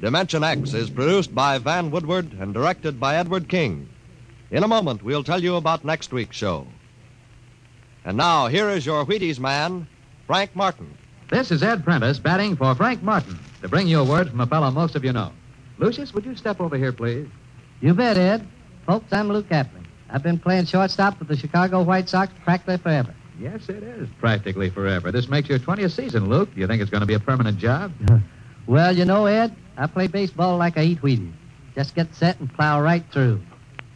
Dimension 0.00 0.44
X 0.44 0.74
is 0.74 0.90
produced 0.90 1.34
by 1.34 1.58
Van 1.58 1.90
Woodward 1.90 2.34
and 2.34 2.54
directed 2.54 3.00
by 3.00 3.16
Edward 3.16 3.48
King. 3.48 3.88
In 4.52 4.62
a 4.62 4.68
moment, 4.68 5.02
we'll 5.02 5.24
tell 5.24 5.42
you 5.42 5.56
about 5.56 5.84
next 5.84 6.12
week's 6.12 6.36
show. 6.36 6.68
And 8.04 8.16
now, 8.16 8.46
here 8.46 8.70
is 8.70 8.86
your 8.86 9.04
Wheaties 9.04 9.40
man, 9.40 9.88
Frank 10.28 10.54
Martin. 10.54 10.96
This 11.30 11.52
is 11.52 11.62
Ed 11.62 11.84
Prentice 11.84 12.18
batting 12.18 12.56
for 12.56 12.74
Frank 12.74 13.04
Martin 13.04 13.38
to 13.62 13.68
bring 13.68 13.86
you 13.86 14.00
a 14.00 14.04
word 14.04 14.30
from 14.30 14.40
a 14.40 14.46
fellow 14.48 14.68
most 14.72 14.96
of 14.96 15.04
you 15.04 15.12
know. 15.12 15.30
Lucius, 15.78 16.12
would 16.12 16.24
you 16.24 16.34
step 16.34 16.60
over 16.60 16.76
here, 16.76 16.92
please? 16.92 17.28
You 17.80 17.94
bet, 17.94 18.18
Ed. 18.18 18.44
Folks, 18.84 19.12
I'm 19.12 19.28
Luke 19.28 19.48
Appling. 19.48 19.86
I've 20.08 20.24
been 20.24 20.40
playing 20.40 20.64
shortstop 20.64 21.18
for 21.18 21.24
the 21.24 21.36
Chicago 21.36 21.82
White 21.82 22.08
Sox 22.08 22.32
practically 22.42 22.78
forever. 22.78 23.14
Yes, 23.38 23.68
it 23.68 23.84
is 23.84 24.08
practically 24.18 24.70
forever. 24.70 25.12
This 25.12 25.28
makes 25.28 25.48
your 25.48 25.60
20th 25.60 25.92
season, 25.92 26.28
Luke. 26.28 26.52
Do 26.52 26.60
you 26.60 26.66
think 26.66 26.82
it's 26.82 26.90
going 26.90 27.02
to 27.02 27.06
be 27.06 27.14
a 27.14 27.20
permanent 27.20 27.58
job? 27.58 27.92
well, 28.66 28.94
you 28.94 29.04
know, 29.04 29.26
Ed, 29.26 29.54
I 29.76 29.86
play 29.86 30.08
baseball 30.08 30.56
like 30.56 30.76
I 30.76 30.82
eat 30.82 31.00
Wheaties. 31.00 31.32
Just 31.76 31.94
get 31.94 32.12
set 32.12 32.40
and 32.40 32.52
plow 32.52 32.82
right 32.82 33.04
through. 33.12 33.40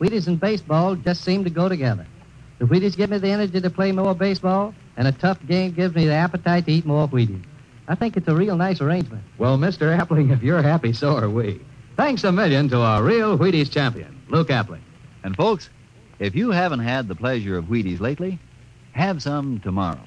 Wheaties 0.00 0.28
and 0.28 0.38
baseball 0.38 0.94
just 0.94 1.24
seem 1.24 1.42
to 1.42 1.50
go 1.50 1.68
together. 1.68 2.06
The 2.60 2.66
Wheaties 2.66 2.96
give 2.96 3.10
me 3.10 3.18
the 3.18 3.28
energy 3.28 3.60
to 3.60 3.70
play 3.70 3.90
more 3.90 4.14
baseball, 4.14 4.72
and 4.96 5.08
a 5.08 5.12
tough 5.12 5.38
game 5.46 5.72
gives 5.72 5.94
me 5.94 6.06
the 6.06 6.14
appetite 6.14 6.66
to 6.66 6.72
eat 6.72 6.86
more 6.86 7.08
Wheaties. 7.08 7.44
I 7.88 7.94
think 7.94 8.16
it's 8.16 8.28
a 8.28 8.34
real 8.34 8.56
nice 8.56 8.80
arrangement. 8.80 9.24
Well, 9.38 9.58
Mr. 9.58 9.96
Appling, 9.98 10.32
if 10.32 10.42
you're 10.42 10.62
happy, 10.62 10.92
so 10.92 11.16
are 11.16 11.28
we. 11.28 11.60
Thanks 11.96 12.24
a 12.24 12.32
million 12.32 12.68
to 12.70 12.80
our 12.80 13.02
real 13.02 13.38
Wheaties 13.38 13.70
champion, 13.70 14.20
Luke 14.28 14.48
Appling. 14.48 14.80
And 15.22 15.36
folks, 15.36 15.70
if 16.18 16.34
you 16.34 16.50
haven't 16.50 16.80
had 16.80 17.08
the 17.08 17.14
pleasure 17.14 17.58
of 17.58 17.66
Wheaties 17.66 18.00
lately, 18.00 18.38
have 18.92 19.22
some 19.22 19.60
tomorrow. 19.60 20.00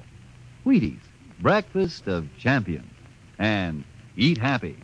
Wheaties, 0.66 1.00
breakfast 1.42 2.08
of 2.08 2.28
champions. 2.38 2.92
And 3.40 3.84
eat 4.16 4.38
happy. 4.38 4.78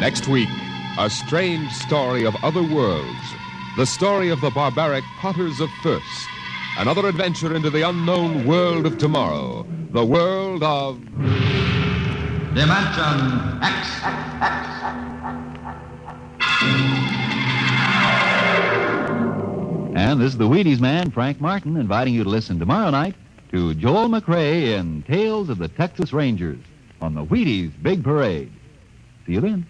Next 0.00 0.28
week, 0.28 0.48
a 0.98 1.08
strange 1.08 1.72
story 1.72 2.26
of 2.26 2.34
other 2.42 2.62
worlds. 2.62 3.34
The 3.80 3.86
story 3.86 4.28
of 4.28 4.42
the 4.42 4.50
barbaric 4.50 5.04
Potters 5.20 5.58
of 5.58 5.70
Firsk. 5.82 6.28
Another 6.76 7.08
adventure 7.08 7.56
into 7.56 7.70
the 7.70 7.88
unknown 7.88 8.46
world 8.46 8.84
of 8.84 8.98
tomorrow. 8.98 9.66
The 9.92 10.04
world 10.04 10.62
of. 10.62 11.02
Dimension 12.52 13.62
X. 13.62 13.88
And 19.96 20.20
this 20.20 20.32
is 20.32 20.36
the 20.36 20.46
Wheaties 20.46 20.80
man, 20.80 21.10
Frank 21.10 21.40
Martin, 21.40 21.78
inviting 21.78 22.12
you 22.12 22.24
to 22.24 22.28
listen 22.28 22.58
tomorrow 22.58 22.90
night 22.90 23.14
to 23.50 23.72
Joel 23.72 24.10
McCrea 24.10 24.78
in 24.78 25.04
Tales 25.04 25.48
of 25.48 25.56
the 25.56 25.68
Texas 25.68 26.12
Rangers 26.12 26.58
on 27.00 27.14
the 27.14 27.24
Wheaties 27.24 27.72
Big 27.82 28.04
Parade. 28.04 28.52
See 29.24 29.32
you 29.32 29.40
then. 29.40 29.66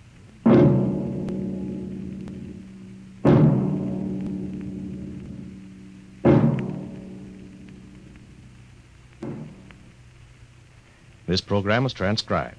This 11.31 11.41
program 11.41 11.85
was 11.85 11.93
transcribed. 11.93 12.57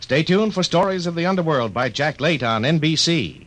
Stay 0.00 0.24
tuned 0.24 0.52
for 0.52 0.64
Stories 0.64 1.06
of 1.06 1.14
the 1.14 1.26
Underworld 1.26 1.72
by 1.72 1.88
Jack 1.90 2.20
Late 2.20 2.42
on 2.42 2.62
NBC. 2.62 3.43